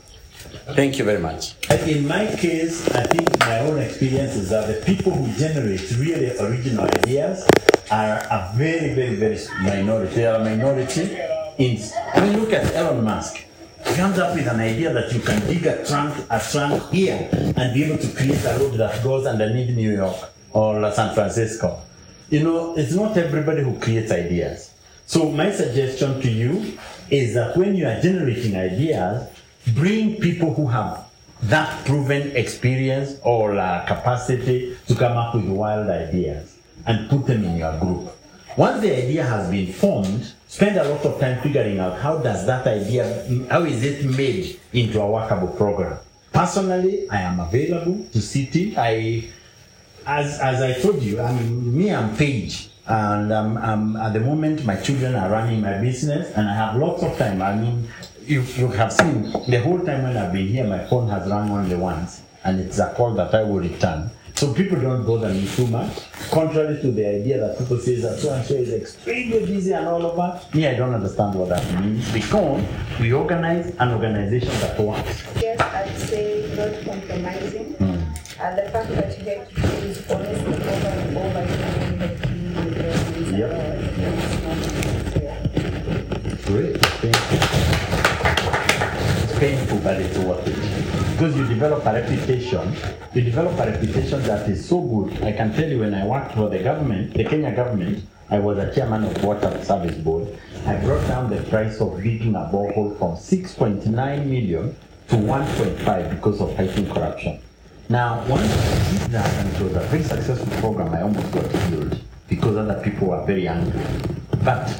Thank 0.74 0.98
you 0.98 1.04
very 1.04 1.20
much. 1.20 1.54
In 1.70 2.06
my 2.06 2.26
case, 2.36 2.88
I 2.90 3.02
think 3.04 3.38
my 3.40 3.58
own 3.60 3.78
experience 3.78 4.36
is 4.36 4.50
that 4.50 4.66
the 4.68 4.84
people 4.84 5.12
who 5.12 5.32
generate 5.38 5.90
really 5.98 6.36
original 6.38 6.84
ideas 6.84 7.46
are 7.90 8.18
a 8.18 8.52
very, 8.54 8.94
very, 8.94 9.16
very 9.16 9.38
minority. 9.62 10.14
They 10.14 10.26
are 10.26 10.40
a 10.40 10.44
minority. 10.44 11.18
In, 11.58 11.78
I 12.14 12.20
mean, 12.20 12.40
look 12.40 12.52
at 12.52 12.74
Elon 12.74 13.04
Musk. 13.04 13.44
Comes 13.84 14.18
up 14.18 14.34
with 14.34 14.46
an 14.46 14.60
idea 14.60 14.92
that 14.92 15.12
you 15.12 15.20
can 15.20 15.40
dig 15.46 15.66
a 15.66 15.84
trunk, 15.86 16.14
a 16.30 16.40
trunk 16.40 16.90
here, 16.90 17.28
and 17.32 17.74
be 17.74 17.84
able 17.84 17.98
to 17.98 18.08
create 18.14 18.42
a 18.44 18.58
road 18.58 18.74
that 18.74 19.02
goes 19.02 19.26
underneath 19.26 19.74
New 19.76 19.92
York 19.94 20.16
or 20.52 20.92
San 20.92 21.14
Francisco. 21.14 21.80
You 22.30 22.44
know, 22.44 22.76
it's 22.76 22.94
not 22.94 23.16
everybody 23.16 23.62
who 23.62 23.78
creates 23.78 24.12
ideas. 24.12 24.72
So 25.06 25.30
my 25.30 25.50
suggestion 25.50 26.20
to 26.20 26.30
you 26.30 26.78
is 27.10 27.34
that 27.34 27.56
when 27.56 27.74
you 27.74 27.86
are 27.86 28.00
generating 28.00 28.56
ideas, 28.56 29.28
bring 29.74 30.16
people 30.16 30.54
who 30.54 30.68
have 30.68 31.04
that 31.42 31.84
proven 31.84 32.36
experience 32.36 33.16
or 33.24 33.58
uh, 33.58 33.84
capacity 33.86 34.76
to 34.86 34.94
come 34.94 35.16
up 35.16 35.34
with 35.34 35.46
wild 35.46 35.88
ideas 35.88 36.56
and 36.86 37.08
put 37.10 37.26
them 37.26 37.44
in 37.44 37.56
your 37.56 37.78
group. 37.80 38.10
Once 38.56 38.80
the 38.82 38.96
idea 38.96 39.24
has 39.24 39.50
been 39.50 39.72
formed, 39.72 40.32
spend 40.50 40.76
a 40.76 40.82
lot 40.82 41.04
of 41.06 41.20
time 41.20 41.40
figuring 41.42 41.78
out 41.78 41.96
how 42.00 42.18
does 42.18 42.44
that 42.44 42.66
idea, 42.66 43.06
how 43.48 43.62
is 43.62 43.84
it 43.84 44.04
made 44.04 44.58
into 44.72 45.00
a 45.00 45.08
workable 45.08 45.46
program. 45.46 45.96
Personally, 46.32 47.08
I 47.08 47.20
am 47.22 47.38
available 47.38 48.04
to 48.12 48.20
city. 48.20 48.76
I, 48.76 49.30
as 50.04 50.40
as 50.40 50.60
I 50.60 50.72
told 50.74 51.02
you, 51.02 51.20
I'm 51.20 51.76
me. 51.76 51.94
I'm 51.94 52.16
Paige, 52.16 52.68
and 52.86 53.32
um, 53.32 53.56
um, 53.58 53.96
at 53.96 54.12
the 54.12 54.20
moment 54.20 54.64
my 54.64 54.74
children 54.76 55.14
are 55.14 55.30
running 55.30 55.60
my 55.60 55.78
business, 55.78 56.34
and 56.34 56.48
I 56.48 56.54
have 56.54 56.74
lots 56.76 57.02
of 57.04 57.16
time. 57.16 57.42
I 57.42 57.54
mean, 57.54 57.86
you 58.26 58.42
you 58.58 58.68
have 58.74 58.92
seen 58.92 59.30
the 59.46 59.60
whole 59.62 59.78
time 59.86 60.02
when 60.02 60.16
I've 60.16 60.32
been 60.32 60.48
here, 60.48 60.66
my 60.66 60.82
phone 60.86 61.08
has 61.10 61.30
rung 61.30 61.50
only 61.50 61.76
once, 61.76 62.22
and 62.42 62.58
it's 62.58 62.78
a 62.78 62.92
call 62.94 63.14
that 63.14 63.34
I 63.34 63.42
will 63.42 63.60
return. 63.60 64.10
So 64.40 64.54
people 64.54 64.80
don't 64.80 65.04
bother 65.04 65.28
me 65.34 65.46
too 65.46 65.66
much. 65.66 66.10
Contrary 66.30 66.80
to 66.80 66.90
the 66.92 67.04
idea 67.06 67.38
that 67.40 67.58
people 67.58 67.76
say 67.76 67.96
that 67.96 68.18
so 68.18 68.32
and 68.32 68.42
so 68.42 68.54
is 68.54 68.72
extremely 68.72 69.44
busy 69.44 69.72
and 69.74 69.86
all 69.86 70.02
of 70.06 70.16
that, 70.16 70.54
me 70.54 70.66
I 70.66 70.72
don't 70.76 70.94
understand 70.94 71.34
what 71.34 71.50
that 71.50 71.62
means 71.78 72.10
because 72.10 72.64
we 72.98 73.12
organize 73.12 73.76
an 73.78 73.90
organization 73.92 74.48
that 74.60 74.80
works. 74.80 75.24
Yes, 75.42 75.60
I'd 75.60 75.94
say 75.94 76.48
not 76.56 76.72
compromising. 76.86 77.74
Hmm. 77.74 78.00
and 78.40 78.56
the 78.56 78.70
fact 78.72 78.88
that 78.88 79.18
you 79.18 79.24
have 79.28 79.46
to 79.46 79.54
choose 79.60 80.10
honestly 80.10 80.54
over 80.54 80.88
and 80.88 81.18
over 81.18 81.42
again 81.42 81.98
that 81.98 82.16
you 82.30 82.36
will 82.56 83.40
Yep. 83.40 83.50
Great. 86.46 86.80
Thank 86.80 87.20
you. 87.30 87.38
It's 89.22 89.38
painful, 89.38 89.78
but 89.80 90.00
it's 90.00 90.16
worth 90.16 90.48
it. 90.48 90.89
Because 91.20 91.36
you 91.36 91.46
develop 91.48 91.84
a 91.84 91.92
reputation, 91.92 92.74
you 93.12 93.20
develop 93.20 93.52
a 93.58 93.70
reputation 93.70 94.22
that 94.22 94.48
is 94.48 94.66
so 94.66 94.80
good. 94.80 95.22
I 95.22 95.32
can 95.32 95.52
tell 95.52 95.68
you 95.68 95.80
when 95.80 95.92
I 95.92 96.06
worked 96.06 96.32
for 96.34 96.48
the 96.48 96.60
government, 96.60 97.12
the 97.12 97.24
Kenya 97.24 97.54
government, 97.54 98.02
I 98.30 98.38
was 98.38 98.56
a 98.56 98.74
chairman 98.74 99.04
of 99.04 99.22
Water 99.22 99.62
Service 99.62 99.96
Board. 99.98 100.28
I 100.64 100.76
brought 100.76 101.06
down 101.08 101.28
the 101.28 101.42
price 101.50 101.78
of 101.78 102.02
digging 102.02 102.34
a 102.36 102.48
borehole 102.50 102.96
from 102.98 103.16
6.9 103.16 103.84
million 104.24 104.74
to 105.08 105.16
1.5 105.16 106.10
because 106.10 106.40
of 106.40 106.56
fighting 106.56 106.88
corruption. 106.88 107.38
Now, 107.90 108.24
once 108.26 108.50
I 108.50 108.90
did 108.90 109.10
that, 109.10 109.44
and 109.44 109.54
it 109.54 109.60
was 109.60 109.76
a 109.76 109.80
very 109.80 110.02
successful 110.02 110.50
program, 110.58 110.94
I 110.94 111.02
almost 111.02 111.30
got 111.32 111.50
killed 111.50 112.00
because 112.30 112.56
other 112.56 112.80
people 112.82 113.08
were 113.08 113.22
very 113.26 113.46
angry. 113.46 113.78
But 114.42 114.70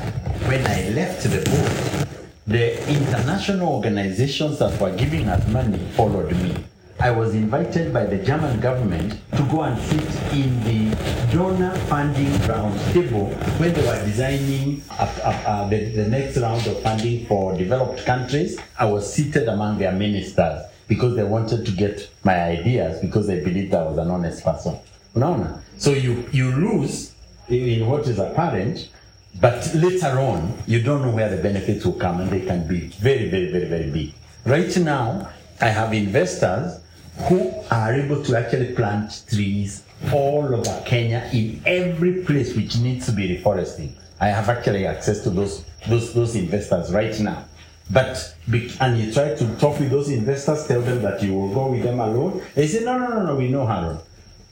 when 0.49 0.67
I 0.67 0.89
left 0.89 1.23
the 1.23 1.45
board, 1.51 2.10
the 2.51 2.77
international 2.89 3.69
organizations 3.69 4.59
that 4.59 4.81
were 4.81 4.91
giving 4.97 5.29
us 5.29 5.47
money 5.49 5.79
followed 5.95 6.33
me. 6.33 6.53
I 6.99 7.13
was 7.13 7.33
invited 7.37 7.93
by 7.93 8.07
the 8.07 8.19
German 8.19 8.59
government 8.59 9.21
to 9.37 9.43
go 9.45 9.63
and 9.63 9.81
sit 9.81 10.33
in 10.33 10.59
the 10.65 10.97
donor 11.33 11.73
funding 11.87 12.33
round 12.49 12.79
table 12.93 13.27
when 13.59 13.73
they 13.73 13.87
were 13.87 14.05
designing 14.05 14.83
the, 14.89 15.93
the 15.95 16.09
next 16.09 16.39
round 16.39 16.67
of 16.67 16.83
funding 16.83 17.25
for 17.27 17.57
developed 17.57 18.05
countries. 18.05 18.59
I 18.77 18.87
was 18.87 19.15
seated 19.15 19.47
among 19.47 19.79
their 19.79 19.93
ministers 19.93 20.65
because 20.89 21.15
they 21.15 21.23
wanted 21.23 21.65
to 21.67 21.71
get 21.71 22.11
my 22.25 22.35
ideas 22.35 23.01
because 23.01 23.29
they 23.29 23.45
believed 23.45 23.73
I 23.75 23.85
was 23.85 23.97
an 23.99 24.11
honest 24.11 24.45
person. 24.45 24.77
Unaona? 25.15 25.63
So 25.79 25.93
you, 25.93 26.29
you 26.33 26.51
lose 26.51 27.15
in 27.49 27.87
what 27.87 28.09
is 28.09 28.19
apparent, 28.19 28.89
but 29.39 29.73
later 29.75 30.19
on, 30.19 30.55
you 30.67 30.83
don't 30.83 31.03
know 31.03 31.11
where 31.11 31.35
the 31.35 31.43
benefits 31.43 31.85
will 31.85 31.95
come 31.95 32.21
and 32.21 32.31
they 32.31 32.41
can 32.41 32.67
be 32.67 32.89
very, 32.89 33.29
very, 33.29 33.51
very, 33.51 33.67
very 33.67 33.91
big. 33.91 34.15
Right 34.45 34.77
now, 34.79 35.31
I 35.61 35.69
have 35.69 35.93
investors 35.93 36.81
who 37.29 37.53
are 37.71 37.95
able 37.95 38.23
to 38.25 38.37
actually 38.37 38.75
plant 38.75 39.23
trees 39.29 39.85
all 40.13 40.55
over 40.55 40.83
Kenya 40.85 41.29
in 41.33 41.63
every 41.67 42.25
place 42.25 42.57
which 42.57 42.79
needs 42.79 43.07
to 43.07 43.13
be 43.13 43.37
reforested. 43.37 43.93
I 44.21 44.29
have 44.29 44.49
actually 44.49 44.87
access 44.87 45.23
to 45.25 45.31
those, 45.31 45.65
those, 45.89 46.13
those 46.13 46.35
investors 46.35 46.93
right 46.93 47.19
now. 47.21 47.45
But, 47.91 48.35
and 48.81 48.99
you 48.99 49.13
try 49.13 49.35
to 49.35 49.57
talk 49.57 49.81
with 49.81 49.91
those 49.91 50.11
investors, 50.11 50.67
tell 50.67 50.81
them 50.81 51.03
that 51.03 51.23
you 51.23 51.35
will 51.35 51.53
go 51.53 51.71
with 51.71 51.83
them 51.83 51.99
alone. 51.99 52.43
They 52.55 52.67
say, 52.67 52.85
no, 52.85 52.99
no, 52.99 53.09
no, 53.09 53.27
no, 53.27 53.37
we 53.37 53.49
know 53.49 53.67
Harold 53.67 54.05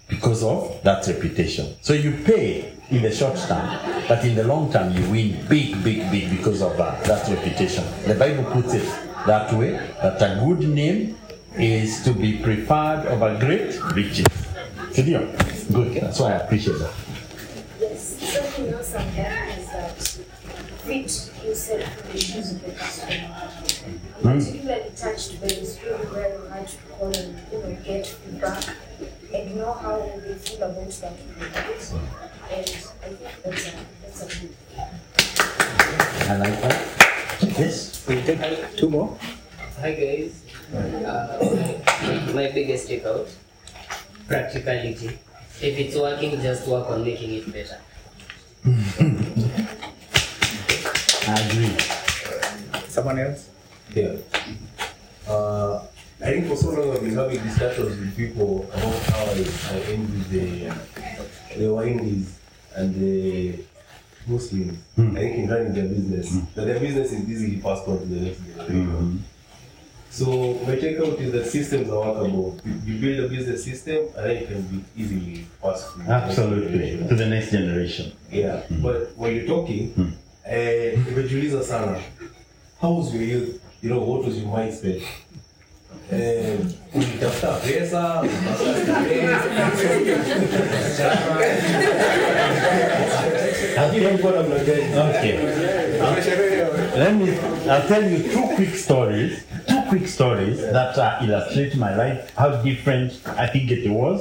because 0.09 0.43
of 0.43 0.83
that 0.83 1.07
reputation. 1.07 1.77
So 1.83 1.93
you 1.93 2.13
pay 2.25 2.73
in 2.91 3.03
the 3.03 3.13
short 3.13 3.37
term, 3.37 3.69
but 4.09 4.25
in 4.25 4.35
the 4.35 4.45
long 4.45 4.73
term 4.73 4.93
you 4.93 5.11
win 5.11 5.47
big, 5.49 5.83
big, 5.85 6.11
big 6.11 6.31
because 6.31 6.63
of 6.63 6.79
uh, 6.81 6.99
that 7.03 7.29
reputation. 7.29 7.85
The 8.07 8.15
Bible 8.15 8.45
puts 8.51 8.75
it 8.75 8.85
that 9.27 9.53
way 9.53 9.73
that 10.03 10.23
a 10.23 10.41
good 10.45 10.67
name 10.69 11.17
is 11.57 12.03
to 12.05 12.13
be 12.13 12.39
preferred 12.39 13.07
over 13.07 13.39
great 13.39 13.79
riches. 13.95 14.27
Sidio? 14.93 15.27
Good. 15.73 16.01
That's 16.01 16.21
why 16.21 16.33
I 16.33 16.37
appreciate 16.37 16.79
that. 16.79 16.95
Yes, 17.79 18.33
something 18.33 18.69
else 18.73 18.95
on 18.95 19.15
that 19.17 19.59
is 19.59 19.67
that 19.67 20.03
fit 20.83 21.45
yourself 21.45 21.97
to 21.97 22.03
the 22.05 22.13
needs 22.15 22.53
of 22.53 22.65
the 22.65 22.73
customer. 22.73 23.51
Particularly 24.23 24.91
touched 24.97 25.41
by 25.41 25.49
the 25.49 25.67
story 25.67 26.07
where 26.07 26.39
you 26.39 26.45
had 26.49 26.69
to 26.69 26.77
call 26.89 27.07
and 27.09 27.39
you 27.53 27.59
know 27.59 27.79
get 27.85 28.07
feedback 28.07 28.77
and 29.35 29.57
know 29.57 29.73
how 29.75 29.99
they 29.99 30.35
feel 30.35 30.63
about 30.63 30.91
that 30.91 32.28
product. 32.49 32.93
I 33.03 33.09
think 33.09 33.21
that's 33.45 33.67
a 33.69 33.73
that's 34.03 34.23
a 34.23 34.27
good. 34.41 34.55
I 36.29 36.37
like 36.37 36.61
that. 36.63 36.79
Yes? 37.59 38.07
We 38.09 38.23
take 38.23 38.41
two 38.77 38.91
more. 38.91 39.17
Hi 39.81 39.93
guys. 39.93 40.43
Uh, 40.73 41.39
my 42.35 42.51
biggest 42.53 42.89
takeout 42.89 43.29
practicality. 44.27 45.19
If 45.61 45.79
it's 45.79 45.97
working, 45.97 46.41
just 46.41 46.69
work 46.69 46.89
on 46.91 47.05
making 47.05 47.35
it 47.35 47.53
better. 47.53 47.81
I 51.29 51.41
agree. 51.41 51.77
Someone 52.89 53.19
else? 53.19 53.51
Yeah. 53.95 54.17
Uh, 55.27 55.83
I 56.21 56.25
think 56.33 56.49
for 56.49 56.57
so 56.57 56.71
long 56.71 56.93
I've 56.97 57.03
been 57.03 57.15
having 57.15 57.43
discussions 57.43 57.99
with 57.99 58.17
people 58.17 58.65
about 58.73 59.03
how 59.11 59.25
I, 59.25 59.45
I 59.71 59.81
envy 59.93 60.23
the 60.31 60.73
the 61.59 61.65
Wahindis 61.65 62.33
and 62.77 62.95
the 62.95 63.59
Muslims. 64.27 64.79
Hmm. 64.97 65.17
I 65.17 65.21
think 65.21 65.39
in 65.39 65.51
running 65.51 65.75
their 65.75 65.89
business, 65.89 66.31
hmm. 66.33 66.41
that 66.55 66.67
their 66.67 66.81
business 66.81 67.13
is 67.13 67.29
easily 67.29 67.57
passed 67.57 67.89
on 67.89 67.99
to 67.99 68.05
the 68.07 68.21
next 68.21 68.41
generation. 68.41 68.87
Hmm. 68.87 69.17
So 70.11 70.55
my 70.67 70.77
takeout 70.77 71.21
is 71.21 71.33
that 71.33 71.47
systems 71.47 71.91
are 71.91 72.01
workable. 72.01 72.57
You- 72.87 72.99
build 72.99 73.25
a 73.25 73.29
business 73.29 73.63
system 73.65 74.07
and 74.17 74.25
then 74.25 74.37
it 74.37 74.49
can 74.49 74.63
be 74.63 74.85
easily 74.97 75.47
passed 75.63 75.93
to 75.93 75.99
next 75.99 76.11
Absolutely. 76.11 77.07
To 77.09 77.15
the 77.15 77.27
next 77.27 77.51
generation. 77.51 78.13
Yeah, 78.33 78.63
but 78.83 79.17
when 79.17 79.35
you're 79.35 79.47
talking, 79.47 79.93
eh, 80.45 80.95
imejiuliza 80.95 81.63
sana, 81.63 82.01
how 82.81 82.93
was 82.93 83.15
your 83.15 83.23
youth? 83.23 83.61
You 83.83 83.91
know, 83.91 84.01
what 84.01 84.25
was 84.25 84.39
your 84.39 84.49
mindset? 84.49 85.03
Eh, 86.13 86.57
ulitafuta 86.95 87.49
pesa, 87.53 88.21
ulitafuta 88.21 89.03
stress. 90.95 91.19
Lakini 93.77 94.07
ulikuwa 94.07 94.33
namna 94.33 94.57
gani? 94.59 95.11
Okay. 95.11 95.39
Let 96.99 97.13
me, 97.15 97.27
I'll 97.67 97.89
tell 97.89 98.13
you 98.13 98.19
two 98.33 98.49
quick 98.57 98.75
stories, 98.77 99.33
two 99.69 99.83
quick 99.89 100.09
stories 100.09 100.61
that 100.73 100.99
uh, 100.99 101.23
illustrate 101.25 101.75
my 101.77 101.95
life, 101.95 102.33
how 102.37 102.63
different 102.63 103.13
I 103.37 103.47
think 103.47 103.71
it 103.71 103.91
was. 103.91 104.21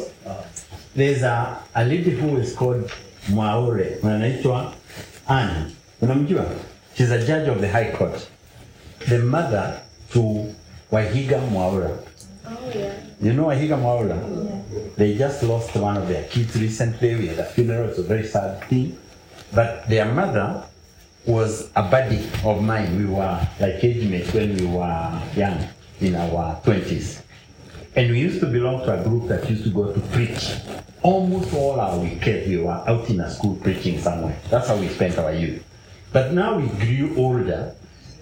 There's 0.96 1.24
a, 1.24 1.58
a 1.76 1.84
lady 1.86 2.12
who 2.12 2.38
is 2.38 2.54
called 2.56 2.92
Mwaure, 3.30 3.98
anaitwa 4.04 4.74
Anne. 5.28 5.72
Unamjua? 6.02 6.46
She's 6.96 7.12
a 7.12 7.20
judge 7.20 7.48
of 7.50 7.62
the 7.62 7.68
High 7.68 7.92
Court. 7.92 8.28
The 9.10 9.20
mother 9.20 9.80
to 10.14 10.54
Wahiga 10.92 11.40
Mwaura. 11.50 11.98
Oh 12.46 12.72
yeah. 12.74 12.94
You 13.22 13.34
know 13.34 13.46
Wahiga 13.48 13.78
Mwaura? 13.78 14.96
They 14.96 15.18
just 15.18 15.44
lost 15.44 15.76
one 15.76 15.98
of 15.98 16.08
their 16.08 16.24
kids 16.26 16.56
recently. 16.60 17.16
We 17.16 17.28
had 17.28 17.40
a 17.40 17.46
funeral. 17.46 17.90
It's 17.90 18.00
a 18.00 18.04
very 18.04 18.26
sad 18.26 18.64
thing. 18.66 18.98
But 19.54 19.88
their 19.90 20.06
mother 20.06 20.64
was 21.26 21.70
a 21.76 21.84
buddy 21.84 22.30
of 22.46 22.62
mine. 22.64 22.98
We 22.98 23.06
were 23.06 23.48
like 23.60 23.84
age 23.84 24.10
mates 24.10 24.34
when 24.34 24.56
we 24.56 24.66
were 24.66 25.22
young, 25.36 25.68
in 26.00 26.16
our 26.16 26.60
20s. 26.64 27.22
And 27.96 28.12
we 28.12 28.20
used 28.20 28.40
to 28.40 28.46
belong 28.46 28.86
to 28.86 29.00
a 29.00 29.04
group 29.04 29.28
that 29.28 29.50
used 29.50 29.64
to 29.64 29.70
go 29.72 29.92
to 29.92 30.00
preach. 30.00 30.56
Almost 31.02 31.54
all 31.54 31.80
our 31.80 32.00
weekends, 32.00 32.48
we 32.48 32.58
were 32.58 32.72
out 32.72 33.10
in 33.10 33.20
a 33.20 33.30
school 33.30 33.56
preaching 33.56 34.00
somewhere. 34.00 34.38
That's 34.50 34.68
how 34.68 34.78
we 34.78 34.88
spent 34.90 35.18
our 35.18 35.34
youth. 35.34 35.64
But 36.14 36.34
now 36.34 36.58
we 36.58 36.68
grew 36.68 37.16
older, 37.18 37.76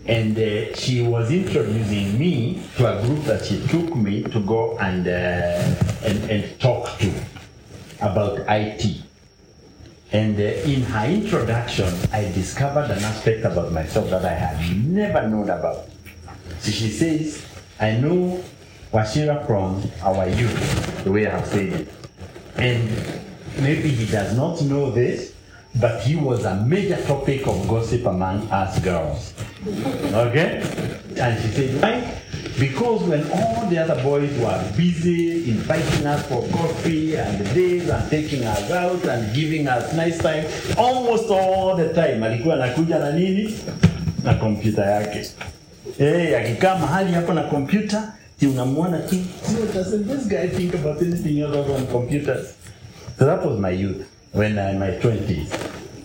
and 0.07 0.37
uh, 0.37 0.75
she 0.75 1.01
was 1.01 1.31
introducing 1.31 2.17
me 2.19 2.61
to 2.77 2.85
a 2.85 3.01
group 3.05 3.23
that 3.23 3.43
she 3.43 3.65
took 3.67 3.95
me 3.95 4.21
to 4.23 4.39
go 4.41 4.77
and, 4.77 5.07
uh, 5.07 5.11
and, 6.03 6.29
and 6.29 6.59
talk 6.59 6.97
to 6.99 7.11
about 8.01 8.39
IT. 8.47 9.01
And 10.11 10.39
uh, 10.39 10.43
in 10.43 10.81
her 10.83 11.07
introduction, 11.07 11.91
I 12.13 12.31
discovered 12.31 12.91
an 12.91 13.03
aspect 13.03 13.45
about 13.45 13.71
myself 13.71 14.09
that 14.11 14.23
I 14.23 14.33
had 14.33 14.77
never 14.85 15.27
known 15.27 15.49
about. 15.49 15.87
So 16.59 16.71
she 16.71 16.89
says, 16.89 17.43
I 17.79 17.97
know 17.97 18.43
Wachira 18.93 19.45
from 19.47 19.81
our 20.03 20.29
youth, 20.29 21.03
the 21.03 21.11
way 21.11 21.25
I 21.25 21.31
have 21.31 21.47
said 21.47 21.73
it. 21.73 21.93
And 22.57 22.89
maybe 23.59 23.89
he 23.89 24.05
does 24.05 24.37
not 24.37 24.61
know 24.61 24.91
this, 24.91 25.33
but 25.81 26.01
he 26.03 26.15
was 26.15 26.45
a 26.45 26.63
major 26.63 27.03
topic 27.05 27.47
of 27.47 27.67
gossip 27.67 28.05
among 28.05 28.49
us 28.51 28.79
girls. 28.79 29.33
Okay? 29.67 30.61
And 31.19 31.41
she 31.41 31.47
said, 31.49 31.81
why? 31.81 32.21
Because 32.59 33.03
when 33.03 33.23
all 33.31 33.67
the 33.69 33.77
other 33.79 34.01
boys 34.03 34.31
were 34.39 34.63
busy 34.77 35.49
inviting 35.49 36.05
us 36.05 36.25
for 36.27 36.41
coffee 36.49 37.15
and 37.17 37.43
days 37.53 37.89
and 37.89 38.09
taking 38.09 38.43
us 38.43 38.71
out 38.71 39.03
and 39.05 39.35
giving 39.35 39.67
us 39.67 39.93
nice 39.93 40.17
time, 40.19 40.45
almost 40.77 41.29
all 41.29 41.75
the 41.75 41.93
time 41.93 42.23
alikuwa 42.23 42.55
anakuja 42.55 42.99
na 42.99 43.11
nini? 43.11 43.55
Na 44.23 44.33
kompyuta 44.33 44.85
yake. 44.85 45.29
Eh, 45.99 46.39
akikaa 46.39 46.77
mahali 46.77 47.13
hapo 47.13 47.33
na 47.33 47.43
kompyuta, 47.43 48.13
unamwona 48.41 48.97
tu, 48.99 49.15
"Oh, 49.15 49.73
doesn't 49.73 50.07
this 50.07 50.27
guy 50.27 50.47
think 50.47 50.75
about 50.75 51.01
anything 51.01 51.43
other 51.43 51.63
than 51.63 51.87
computers? 51.87 52.45
So 53.19 53.25
that 53.25 53.45
was 53.45 53.59
my 53.59 53.71
youth 53.81 54.05
when 54.33 54.59
I 54.59 54.71
in 54.71 54.79
my 54.79 54.91
20s. 54.91 55.47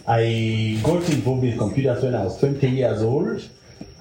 I 0.07 0.81
got 0.83 1.09
involved 1.11 1.43
with 1.43 1.59
computers 1.59 2.03
when 2.03 2.15
I 2.15 2.25
was 2.25 2.39
20 2.39 2.69
years 2.69 3.03
old. 3.03 3.43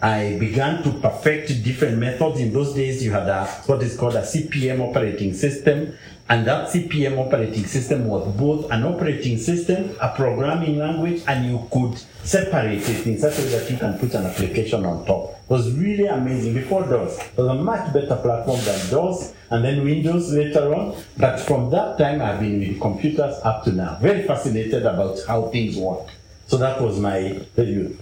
I 0.01 0.38
began 0.39 0.81
to 0.83 0.91
perfect 0.93 1.62
different 1.63 1.97
methods. 1.97 2.39
In 2.39 2.53
those 2.53 2.73
days, 2.73 3.03
you 3.03 3.12
had 3.12 3.27
a, 3.27 3.45
what 3.65 3.83
is 3.83 3.97
called 3.97 4.15
a 4.15 4.21
CP/M 4.21 4.81
operating 4.81 5.33
system, 5.33 5.93
and 6.29 6.45
that 6.45 6.69
CP/M 6.69 7.17
operating 7.17 7.65
system 7.65 8.05
was 8.05 8.27
both 8.35 8.69
an 8.71 8.83
operating 8.83 9.37
system, 9.37 9.95
a 9.99 10.09
programming 10.09 10.77
language, 10.77 11.23
and 11.27 11.49
you 11.49 11.67
could 11.71 11.97
separate 12.23 12.87
it 12.87 13.07
in 13.07 13.17
such 13.17 13.39
a 13.39 13.41
way 13.41 13.49
that 13.49 13.71
you 13.71 13.77
can 13.77 13.97
put 13.97 14.13
an 14.13 14.27
application 14.27 14.85
on 14.85 15.03
top. 15.07 15.31
It 15.31 15.49
was 15.49 15.75
really 15.75 16.05
amazing. 16.05 16.53
Before 16.53 16.83
DOS, 16.83 17.17
it 17.19 17.37
was 17.37 17.47
a 17.47 17.55
much 17.55 17.91
better 17.91 18.15
platform 18.15 18.61
than 18.63 18.89
DOS, 18.91 19.33
and 19.49 19.65
then 19.65 19.83
Windows 19.83 20.31
later 20.31 20.75
on. 20.75 20.95
But 21.17 21.39
from 21.39 21.71
that 21.71 21.97
time, 21.97 22.21
I've 22.21 22.39
been 22.39 22.59
with 22.59 22.79
computers 22.79 23.35
up 23.43 23.63
to 23.63 23.71
now. 23.71 23.97
Very 23.99 24.21
fascinated 24.27 24.85
about 24.85 25.17
how 25.27 25.47
things 25.47 25.77
work. 25.77 26.07
So 26.45 26.57
that 26.57 26.79
was 26.79 26.99
my 26.99 27.41
youth. 27.57 27.99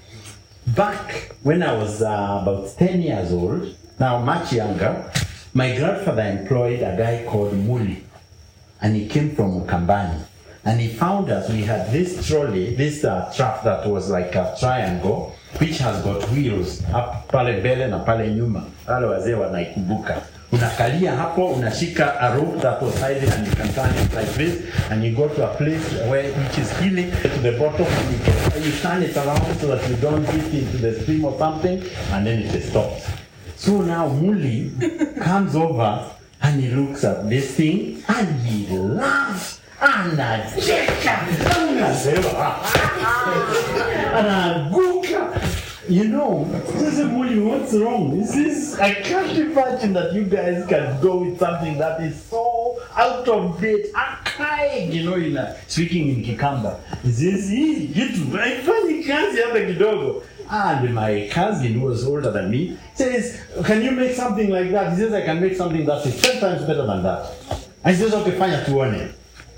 Back 0.75 1.33
when 1.43 1.63
I 1.63 1.73
was 1.77 2.01
uh, 2.01 2.39
about 2.41 2.77
10 2.77 3.01
years 3.01 3.31
old, 3.31 3.73
now 3.99 4.19
much 4.19 4.51
younger, 4.51 5.09
my 5.53 5.75
grandfather 5.75 6.23
employed 6.23 6.81
a 6.81 6.95
guy 6.97 7.25
called 7.25 7.53
Muli, 7.53 8.03
and 8.81 8.95
he 8.95 9.07
came 9.07 9.35
from 9.35 9.61
Ukambani. 9.61 10.21
And 10.65 10.81
he 10.81 10.89
found 10.89 11.29
us, 11.29 11.49
we 11.49 11.61
had 11.61 11.91
this 11.93 12.27
trolley, 12.27 12.75
this 12.75 13.05
uh, 13.05 13.31
truck 13.33 13.63
that 13.63 13.87
was 13.87 14.09
like 14.09 14.35
a 14.35 14.53
triangle, 14.59 15.33
which 15.59 15.77
has 15.77 16.03
got 16.03 16.29
wheels 16.31 16.83
up 16.93 17.29
pale 17.29 17.53
mbele 17.61 17.89
na 17.89 18.03
pale 18.03 18.27
nyuma. 18.27 18.63
Wale 18.87 19.05
wazee 19.07 19.33
wanaikumbuka. 19.33 20.21
Unakalia 20.51 21.11
hapo, 21.15 21.47
unashika 21.47 22.19
a 22.19 22.35
rope 22.37 22.61
that 22.61 22.81
was 22.81 22.99
hiding 22.99 23.29
and 23.29 23.47
you 23.47 23.53
can 23.53 23.73
turn 23.73 23.95
it 23.95 24.13
like 24.13 24.33
this 24.35 24.63
and 24.89 25.03
you 25.03 25.15
go 25.15 25.27
to 25.29 25.43
a 25.51 25.55
place 25.55 25.93
where 26.09 26.31
which 26.33 26.57
is 26.57 26.71
hilly 26.79 27.11
to 27.21 27.29
the 27.41 27.51
bottom 27.59 27.85
and 27.85 28.11
you, 28.11 28.25
get, 28.25 28.65
you 28.65 28.71
turn 28.81 29.03
it 29.03 29.15
around 29.17 29.59
so 29.59 29.67
that 29.67 29.89
you 29.89 29.95
don't 29.97 30.23
hit 30.25 30.53
into 30.53 30.77
the 30.77 31.01
stream 31.01 31.23
or 31.25 31.37
something 31.37 31.81
and 32.11 32.27
then 32.27 32.39
it 32.43 32.61
stops. 32.63 33.07
So 33.55 33.81
now 33.81 34.07
Muli 34.07 34.71
comes 35.21 35.55
over 35.55 36.11
and 36.41 36.61
he 36.61 36.69
looks 36.69 37.03
at 37.03 37.29
this 37.29 37.55
thing 37.55 38.03
and 38.07 38.39
he 38.41 38.77
laughs. 38.77 39.61
and 39.81 40.19
i 40.19 40.49
check 40.59 40.89
him 40.89 41.19
and 41.29 41.79
anasema, 41.79 42.55
anaanguka. 44.13 45.53
You 45.89 46.03
know, 46.09 46.43
this 46.73 46.99
is 46.99 47.05
Muli, 47.05 47.39
what's 47.39 47.73
wrong? 47.73 48.17
This 48.17 48.35
is, 48.35 48.77
I 48.77 48.93
can't 48.93 49.31
imagine 49.37 49.93
that 49.93 50.11
you 50.13 50.25
guys 50.25 50.65
can 50.67 50.99
go 51.01 51.19
with 51.19 51.39
something 51.39 51.77
that 51.77 52.01
is 52.01 52.21
so 52.23 52.77
out 52.93 53.25
of 53.29 53.61
date, 53.61 53.85
archaic, 53.95 54.93
you 54.93 55.03
know, 55.09 55.15
in 55.15 55.37
a, 55.37 55.55
speaking 55.69 56.09
in 56.09 56.23
Kikamba. 56.25 56.77
This 57.03 57.19
is 57.21 57.49
hii 57.49 57.87
kitu 57.87 58.37
haifanyi 58.37 59.03
kazi 59.03 59.41
hata 59.41 59.65
kidogo. 59.65 60.23
And 60.49 60.93
my 60.95 61.29
cousin, 61.31 61.73
who 61.73 61.81
was 61.81 62.05
older 62.05 62.31
than 62.31 62.49
me, 62.49 62.77
says, 62.93 63.41
Can 63.65 63.81
you 63.83 63.91
make 63.91 64.15
something 64.15 64.49
like 64.49 64.71
that? 64.71 64.93
He 64.93 64.99
says, 64.99 65.13
I 65.13 65.23
can 65.23 65.41
make 65.41 65.55
something 65.55 65.85
that 65.85 66.05
is 66.05 66.21
10 66.21 66.39
times 66.39 66.61
better 66.65 66.85
than 66.85 67.03
that. 67.03 67.33
I 67.83 67.93
says, 67.93 68.13
Okay, 68.13 68.31
fine, 68.37 68.63
tuone. 68.65 69.13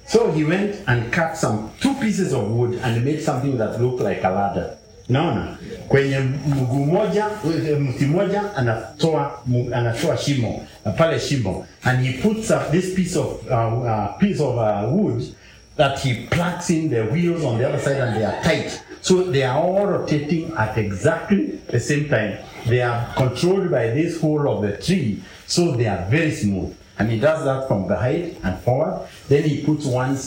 So 0.07 0.31
he 0.31 0.43
went 0.43 0.83
and 0.87 1.13
cut 1.13 1.37
some 1.37 1.71
two 1.79 1.93
pieces 1.95 2.33
of 2.33 2.49
wood 2.49 2.79
and 2.81 3.05
made 3.05 3.21
something 3.21 3.57
that 3.57 3.79
looked 3.79 4.01
like 4.01 4.23
a 4.23 4.29
ladder. 4.29 4.75
Naona 5.09 5.57
kwenye 5.87 6.19
mguu 6.19 6.85
moja 6.85 7.29
mti 7.79 8.05
moja 8.05 8.55
anatoa 8.55 9.31
anatoa 9.73 10.17
shimo 10.17 10.65
uh, 10.85 10.93
pale 10.97 11.19
shimo 11.19 11.65
and 11.83 12.05
he 12.05 12.21
puts 12.21 12.51
up 12.51 12.71
this 12.71 12.93
piece 12.95 13.15
of 13.19 13.27
uh, 13.51 13.83
uh, 13.83 14.17
piece 14.19 14.39
of 14.39 14.57
uh, 14.57 14.89
wood 14.93 15.23
that 15.77 15.99
he 15.99 16.13
plugs 16.29 16.69
in 16.69 16.89
the 16.89 17.01
wheels 17.01 17.43
on 17.43 17.57
the 17.57 17.65
other 17.67 17.79
side 17.79 17.97
and 18.01 18.15
they 18.15 18.25
are 18.25 18.43
tight. 18.43 18.81
So 19.01 19.23
they 19.23 19.43
are 19.43 19.57
all 19.57 19.85
rotating 19.87 20.51
at 20.53 20.77
exactly 20.77 21.59
the 21.67 21.79
same 21.79 22.09
time. 22.09 22.37
They 22.67 22.81
are 22.81 23.13
controlled 23.15 23.71
by 23.71 23.87
this 23.87 24.19
hole 24.19 24.47
of 24.49 24.61
the 24.61 24.77
tree, 24.77 25.23
so 25.47 25.71
they 25.71 25.87
are 25.87 26.05
very 26.09 26.31
smooth. 26.31 26.75
And 26.97 27.09
he 27.09 27.19
does 27.19 27.45
that 27.45 27.67
from 27.67 27.87
behind 27.87 28.37
and 28.43 28.59
forward. 28.59 29.07
Then 29.29 29.43
he 29.43 29.63
puts 29.63 29.85
one 29.85 30.17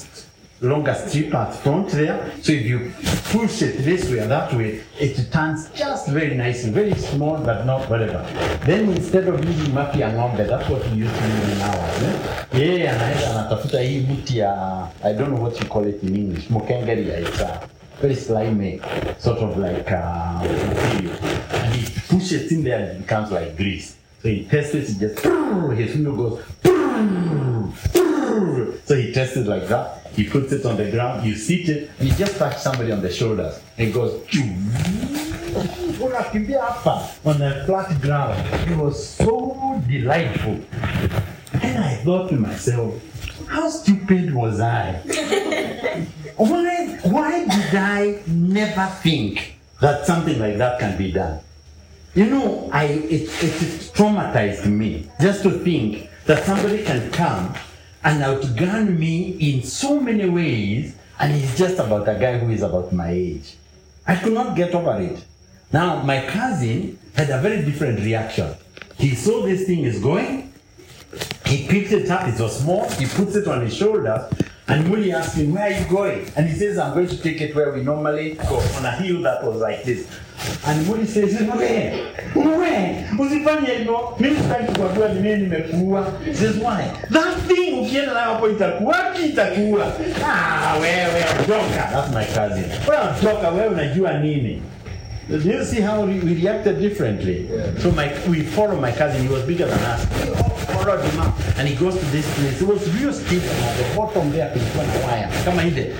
longer 0.62 0.94
strip 0.94 1.34
at 1.34 1.52
front 1.56 1.88
there. 1.90 2.32
So 2.40 2.52
if 2.52 2.64
you 2.64 2.92
push 3.30 3.60
it 3.62 3.84
this 3.84 4.08
way 4.08 4.20
or 4.20 4.26
that 4.28 4.54
way, 4.54 4.82
it 4.98 5.30
turns 5.32 5.68
just 5.70 6.08
very 6.08 6.34
nicely, 6.34 6.70
very 6.70 6.94
small 6.94 7.36
but 7.38 7.66
not 7.66 7.90
whatever. 7.90 8.24
Then 8.64 8.88
instead 8.90 9.28
of 9.28 9.44
using 9.44 9.74
mapi 9.74 9.98
ya 9.98 10.10
ng'ombe, 10.10 10.46
that's 10.46 10.68
what 10.70 10.82
we 10.90 10.98
used 10.98 11.14
to 11.14 11.24
use 11.26 11.48
in 11.52 11.60
ours. 11.60 12.02
Eh? 12.02 12.16
Mti 14.08 14.36
ya, 14.38 14.88
I 15.04 15.12
don't 15.12 15.32
know 15.34 15.40
what 15.42 15.60
you 15.60 15.66
call 15.68 15.84
it 15.84 16.02
in 16.02 16.14
English, 16.14 16.48
mukengeria. 16.48 17.18
It's 17.26 17.40
a 17.40 17.68
very 18.00 18.14
slimy 18.14 18.80
sort 19.18 19.38
of 19.38 19.56
like 19.58 19.90
uh. 19.90 20.40
And 20.42 21.74
he 21.74 22.00
pushes 22.08 22.52
in 22.52 22.64
there 22.64 22.78
and 22.78 22.98
it 22.98 23.02
becomes 23.02 23.30
like 23.30 23.56
grease. 23.56 23.96
So 24.22 24.28
he 24.28 24.44
tests 24.44 24.74
it, 24.74 24.86
he 24.86 24.94
just, 24.94 25.24
his 25.24 25.92
finger 25.92 26.12
goes, 26.12 26.44
so 28.84 28.94
he 28.94 29.12
tests 29.12 29.36
it 29.36 29.46
like 29.46 29.66
that. 29.68 30.06
He 30.14 30.28
puts 30.28 30.52
it 30.52 30.64
on 30.66 30.76
the 30.76 30.90
ground, 30.90 31.26
you 31.26 31.34
sit 31.34 31.68
it, 31.68 31.90
and 31.98 32.08
you 32.08 32.14
just 32.14 32.36
touch 32.36 32.58
somebody 32.58 32.92
on 32.92 33.00
the 33.00 33.10
shoulders. 33.10 33.60
And 33.78 33.88
it 33.88 33.92
goes, 33.92 34.12
unakimbia 35.98 36.60
on 37.26 37.38
the 37.38 37.64
flat 37.66 38.00
ground. 38.00 38.70
It 38.70 38.76
was 38.76 39.08
so 39.08 39.82
delightful. 39.88 40.60
And 41.54 41.78
I 41.78 41.96
thought 42.04 42.28
to 42.28 42.36
myself, 42.36 42.94
how 43.48 43.68
stupid 43.68 44.34
was 44.34 44.60
I? 44.60 45.00
why, 46.36 46.98
why 47.02 47.44
did 47.44 47.74
I 47.74 48.22
never 48.26 48.86
think 49.02 49.56
that 49.80 50.06
something 50.06 50.38
like 50.38 50.58
that 50.58 50.78
can 50.78 50.96
be 50.96 51.12
done? 51.12 51.40
You 52.14 52.26
know, 52.26 52.68
I 52.72 52.84
it, 52.84 53.22
it 53.22 53.92
traumatized 53.94 54.66
me 54.66 55.08
just 55.20 55.42
to 55.44 55.50
think 55.50 56.08
that 56.26 56.44
somebody 56.44 56.84
can 56.84 57.10
come 57.10 57.54
and 58.04 58.22
outgun 58.22 58.98
me 58.98 59.30
in 59.40 59.62
so 59.62 59.98
many 60.00 60.28
ways, 60.28 60.94
and 61.18 61.32
he's 61.32 61.56
just 61.56 61.78
about 61.78 62.08
a 62.08 62.18
guy 62.18 62.38
who 62.38 62.50
is 62.50 62.62
about 62.62 62.92
my 62.92 63.10
age. 63.10 63.56
I 64.06 64.16
could 64.16 64.32
not 64.32 64.56
get 64.56 64.74
over 64.74 65.00
it. 65.00 65.24
Now, 65.72 66.02
my 66.02 66.26
cousin 66.26 66.98
had 67.14 67.30
a 67.30 67.40
very 67.40 67.64
different 67.64 68.00
reaction. 68.00 68.54
He 68.98 69.14
saw 69.14 69.42
this 69.42 69.66
thing 69.66 69.84
is 69.84 70.00
going, 70.00 70.52
he 71.46 71.66
picked 71.66 71.92
it 71.92 72.10
up, 72.10 72.28
it 72.28 72.38
was 72.40 72.60
small, 72.60 72.88
he 72.90 73.06
puts 73.06 73.36
it 73.36 73.46
on 73.46 73.62
his 73.62 73.74
shoulder, 73.74 74.28
and 74.68 74.86
Muli 74.88 75.12
asked 75.12 75.36
him, 75.36 75.52
Where 75.54 75.64
are 75.64 75.70
you 75.80 75.84
going? 75.88 76.30
And 76.36 76.48
he 76.48 76.54
says, 76.54 76.78
I'm 76.78 76.94
going 76.94 77.08
to 77.08 77.16
take 77.20 77.40
it 77.40 77.54
where 77.54 77.72
we 77.72 77.82
normally 77.82 78.34
go, 78.34 78.56
on 78.76 78.84
a 78.84 78.92
hill 78.92 79.22
that 79.22 79.42
was 79.44 79.60
like 79.60 79.82
this. 79.84 80.06
And 80.66 80.86
Muli 80.86 81.06
says, 81.06 81.34
Mwe, 81.34 81.92
mwe, 82.34 83.04
usifanye 83.18 83.66
hivyo, 83.78 84.16
mimi 84.20 84.36
sitaki 84.36 84.72
kuambiwa 84.78 85.08
ni 85.08 85.20
nini 85.20 85.36
nimekuua. 85.42 86.12
He 86.24 86.34
says, 86.34 86.56
Why? 86.56 86.84
That 87.10 87.36
thing 87.48 87.80
ukienda 87.80 88.14
nayo 88.14 88.32
hapo 88.34 88.48
itakuwa 88.50 88.96
itakuua. 89.26 89.92
Ah, 90.26 90.76
wewe 90.80 91.24
ondoka. 91.40 91.90
That's 91.92 92.14
my 92.14 92.24
cousin. 92.24 92.64
Wewe 92.88 93.02
ondoka, 93.18 93.50
wewe 93.50 93.68
unajua 93.68 94.12
nini? 94.12 94.62
Do 95.28 95.36
you 95.50 95.64
see 95.64 95.80
how 95.80 96.04
we 96.04 96.18
reacted 96.20 96.80
differently? 96.80 97.48
So 97.82 97.90
my 97.92 98.10
we 98.28 98.42
follow 98.42 98.80
my 98.80 98.92
cousin. 98.92 99.22
He 99.22 99.28
was 99.28 99.42
bigger 99.44 99.66
than 99.66 99.78
us. 99.78 100.51
And 101.58 101.68
he 101.68 101.74
goes 101.74 101.98
to 101.98 102.06
this 102.06 102.26
place. 102.34 102.60
It 102.62 102.66
was 102.66 102.88
real 103.00 103.12
steep, 103.12 103.42
the 103.42 103.94
bottom 103.96 104.32
there 104.32 104.50
kulikuwa 104.50 104.84
na 104.84 104.92
wire 105.06 105.28
kama 105.44 105.62
ile 105.64 105.92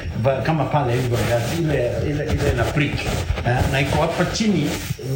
kama 0.43 0.65
pale 0.65 0.93
hivyo 0.93 1.19
ile 1.61 1.93
ile 2.11 2.25
ile 2.25 2.53
na 2.57 2.65
brick 2.65 2.95
uh, 3.39 3.73
na 3.73 3.81
iko 3.81 4.01
hapa 4.01 4.25
chini 4.25 4.71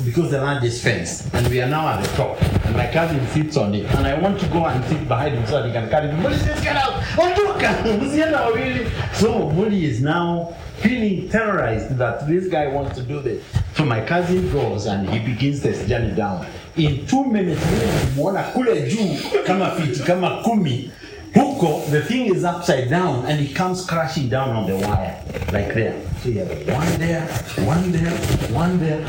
because 0.04 0.30
the 0.30 0.38
land 0.38 0.64
is 0.64 0.82
fenced, 0.82 1.34
and 1.34 1.46
we 1.48 1.60
are 1.62 1.70
now 1.70 1.88
at 1.88 2.02
the 2.02 2.16
top. 2.16 2.36
And 2.66 2.76
my 2.76 2.86
cousin 2.86 3.20
sits 3.32 3.56
on 3.56 3.74
it, 3.74 3.86
and 3.96 4.06
I 4.06 4.14
want 4.14 4.40
to 4.40 4.46
go 4.46 4.64
and 4.66 4.84
sit 4.84 5.08
behind 5.08 5.34
him 5.34 5.46
so 5.46 5.62
that 5.62 5.66
he 5.66 5.72
can 5.72 5.88
carry 5.88 6.08
me. 6.12 6.20
Muli 6.20 6.36
says, 6.36 6.60
"Get 6.62 6.76
out! 6.76 6.94
Ondoka! 7.16 7.70
Msienda 8.02 8.40
wawili." 8.40 8.86
So 9.20 9.28
Muli 9.50 9.84
is 9.84 10.00
now 10.00 10.52
feeling 10.82 11.28
terrorized 11.28 11.98
that 11.98 12.26
this 12.26 12.48
guy 12.48 12.66
wants 12.66 12.94
to 12.96 13.02
do 13.02 13.20
this. 13.22 13.42
So 13.76 13.84
my 13.84 14.00
cousin 14.00 14.50
goes 14.52 14.86
and 14.86 15.08
he 15.08 15.18
begins 15.18 15.60
this 15.60 15.86
journey 15.88 16.12
down. 16.14 16.46
In 16.76 17.06
two 17.06 17.24
minutes, 17.24 17.60
nimemuona 17.66 18.42
kule 18.42 18.82
juu 18.82 19.16
kama 19.46 19.70
fiti 19.70 20.02
kama 20.02 20.30
kumi 20.30 20.90
huko, 21.34 21.82
the 21.90 22.00
thing 22.02 22.26
is 22.26 22.44
upside 22.44 22.90
down 22.90 23.24
and 23.26 23.40
it 23.40 23.54
comes 23.56 23.86
crashing 23.86 24.28
down 24.28 24.50
on 24.50 24.66
the 24.66 24.74
wire 24.74 25.16
like 25.52 25.74
there. 25.74 25.94
So 26.22 26.28
you 26.28 26.40
have 26.40 26.50
one 26.68 26.98
there, 26.98 27.22
one 27.66 27.92
there, 27.92 28.10
one 28.52 28.78
there. 28.78 29.00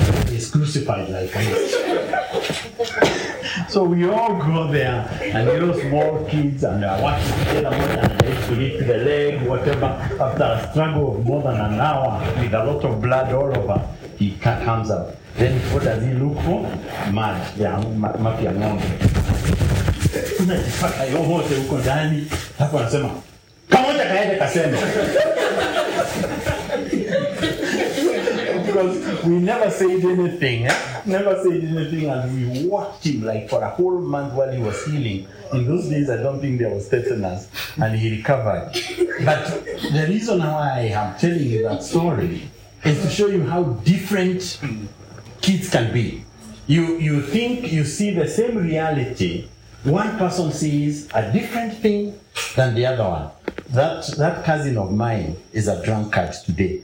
Crucified 0.52 1.10
like 1.10 1.32
this. 1.34 1.76
So 3.70 3.84
we 3.84 4.08
all 4.08 4.36
go 4.38 4.72
there, 4.72 5.10
and 5.22 5.48
you 5.48 5.60
know, 5.60 5.80
small 5.80 6.26
kids, 6.30 6.64
and 6.64 6.82
they 6.82 6.88
are 6.88 7.02
watching 7.02 7.34
they 8.18 8.30
used 8.30 8.48
to 8.48 8.56
lift 8.56 8.88
the 8.88 8.98
leg, 8.98 9.42
whatever. 9.48 9.86
After 10.22 10.44
a 10.44 10.70
struggle 10.72 11.18
of 11.18 11.26
more 11.26 11.42
than 11.42 11.60
an 11.60 11.80
hour 11.80 12.22
with 12.40 12.54
a 12.54 12.64
lot 12.64 12.86
of 12.86 13.02
blood 13.02 13.34
all 13.34 13.58
over, 13.58 13.88
he 14.20 14.32
comes 14.42 14.92
out. 14.92 15.16
Then 15.38 15.60
what 15.74 15.84
does 15.84 16.04
he 16.04 16.14
look 16.14 16.36
for? 16.44 16.62
Mud, 17.12 17.42
ya 17.60 17.80
ma- 17.98 18.14
mafi 18.18 18.46
ya 18.46 18.52
ng'ombe. 18.52 18.84
Unajipata 20.40 21.04
yote 21.06 21.56
huko 21.56 21.78
ndani, 21.78 22.28
hapo 22.60 22.80
anasema 22.80 23.10
kamoja 23.70 24.06
kaende 24.06 24.36
kaseme. 24.36 24.78
because 28.66 29.24
we 29.26 29.40
never 29.40 29.70
said 29.72 30.04
anything, 30.04 30.66
eh? 30.66 31.02
never 31.06 31.42
said 31.44 31.64
anything, 31.64 32.10
and 32.10 32.52
we 32.52 32.68
watched 32.68 33.04
him 33.06 33.24
like 33.24 33.50
for 33.50 33.64
a 33.64 33.70
whole 33.70 34.00
month 34.02 34.34
while 34.34 34.52
he 34.52 34.62
was 34.62 34.84
healing. 34.86 35.28
In 35.54 35.66
those 35.66 35.88
days, 35.90 36.10
I 36.10 36.18
don't 36.18 36.42
think 36.42 36.60
there 36.60 36.70
was 36.70 36.90
tetanus, 36.90 37.48
and 37.82 37.98
he 37.98 38.18
recovered. 38.18 38.72
But 39.24 39.46
the 39.94 40.06
reason 40.10 40.40
why 40.40 40.74
I 40.76 40.82
am 40.94 41.18
telling 41.18 41.44
you 41.46 41.64
that 41.64 41.82
story 41.84 42.50
is 42.84 43.02
to 43.02 43.10
show 43.10 43.28
you 43.28 43.44
how 43.44 43.64
different 43.64 44.60
kids 45.42 45.70
can 45.70 45.94
be. 45.94 46.24
You 46.68 46.98
you 46.98 47.22
think 47.22 47.72
you 47.72 47.84
see 47.86 48.12
the 48.12 48.28
same 48.28 48.58
reality. 48.58 49.48
One 49.84 50.18
person 50.18 50.52
sees 50.52 51.08
a 51.14 51.32
different 51.32 51.78
thing 51.78 52.20
than 52.56 52.76
the 52.76 52.86
other 52.86 53.04
one. 53.04 53.30
That 53.70 54.06
that 54.18 54.44
cousin 54.44 54.78
of 54.78 54.92
mine 54.92 55.38
is 55.54 55.68
a 55.68 55.84
drunkard 55.84 56.34
today. 56.46 56.84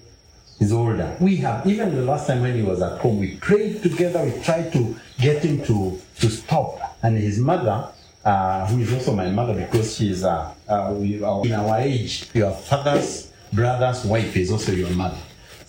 He's 0.60 0.72
older. 0.72 1.18
We 1.20 1.38
have, 1.38 1.68
even 1.68 1.94
the 1.94 2.04
last 2.04 2.28
time 2.28 2.42
when 2.42 2.56
he 2.56 2.62
was 2.62 2.82
at 2.82 3.02
home, 3.02 3.20
we 3.20 3.36
prayed 3.36 3.84
together, 3.84 4.24
we 4.24 4.42
tried 4.44 4.72
to 4.72 4.96
get 5.20 5.44
him 5.44 5.62
to, 5.66 6.00
to 6.20 6.30
stop. 6.30 6.80
And 7.04 7.18
his 7.18 7.38
mother, 7.40 7.90
uh, 8.24 8.66
who 8.68 8.80
is 8.80 8.94
also 8.94 9.14
my 9.14 9.30
mother 9.30 9.56
because 9.56 9.98
she's 9.98 10.24
uh, 10.24 10.54
uh, 10.70 10.96
in 10.96 11.54
our 11.54 11.80
age, 11.80 12.30
your 12.34 12.52
father's 12.52 13.34
brother's 13.52 14.06
wife 14.06 14.38
is 14.38 14.52
also 14.52 14.72
your 14.72 14.92
mother. 14.92 15.18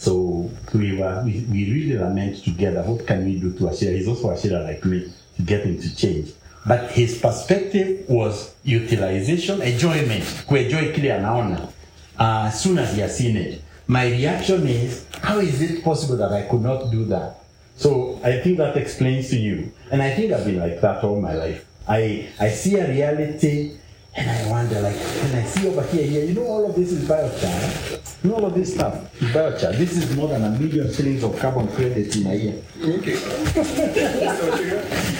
So 0.04 0.50
we 0.74 0.98
were 0.98 1.22
we, 1.24 1.46
we 1.50 1.72
really 1.72 1.96
lament 1.96 2.44
together. 2.44 2.82
What 2.82 3.06
can 3.06 3.24
we 3.24 3.40
do 3.40 3.54
to 3.54 3.64
Wachira? 3.64 3.96
He's 3.96 4.06
also 4.06 4.28
Wachira 4.28 4.62
like 4.62 4.84
me 4.84 5.10
to 5.36 5.42
get 5.42 5.64
him 5.64 5.80
to 5.80 5.96
change. 5.96 6.32
But 6.66 6.90
his 6.90 7.18
perspective 7.18 8.04
was 8.06 8.54
utilization, 8.64 9.62
enjoyment, 9.62 10.24
kuenjoy 10.46 10.94
kile 10.94 11.12
anaona 11.12 11.72
uh, 12.18 12.48
as 12.48 12.60
soon 12.60 12.78
as 12.78 12.94
he 12.94 13.00
has 13.00 13.16
seen 13.16 13.36
it. 13.36 13.62
My 13.86 14.06
reaction 14.06 14.66
is, 14.66 15.06
how 15.22 15.38
is 15.38 15.62
it 15.62 15.82
possible 15.82 16.18
that 16.18 16.32
I 16.32 16.42
could 16.48 16.62
not 16.62 16.90
do 16.90 17.06
that? 17.06 17.40
So 17.76 18.20
I 18.22 18.40
think 18.40 18.58
that 18.58 18.76
explains 18.76 19.30
to 19.30 19.36
you. 19.36 19.72
And 19.90 20.02
I 20.02 20.14
think 20.14 20.32
I've 20.32 20.44
been 20.44 20.60
like 20.60 20.82
that 20.82 21.02
all 21.02 21.18
my 21.20 21.34
life. 21.34 21.66
I, 21.88 22.28
I 22.38 22.50
see 22.50 22.76
a 22.76 22.86
reality 22.88 23.78
and 24.16 24.30
I 24.30 24.48
wonder, 24.48 24.80
like, 24.80 24.94
when 24.94 25.34
I 25.34 25.44
see 25.44 25.66
over 25.68 25.82
here, 25.84 26.06
here, 26.06 26.24
you 26.24 26.34
know, 26.34 26.46
all 26.46 26.68
of 26.68 26.76
this 26.76 26.92
is 26.92 27.08
biochar. 27.08 28.00
You 28.22 28.30
know, 28.30 28.36
all 28.36 28.46
of 28.46 28.54
this 28.54 28.74
stuff 28.74 29.20
is 29.20 29.28
biochar. 29.30 29.76
This 29.76 29.96
is 29.96 30.14
more 30.14 30.28
than 30.28 30.44
a 30.44 30.50
million 30.50 30.92
shillings 30.92 31.24
of 31.24 31.36
carbon 31.38 31.66
credits 31.68 32.14
in 32.16 32.26
a 32.26 32.34
year. 32.34 32.62
Okay. 32.80 33.16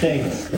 Thanks. 0.01 0.49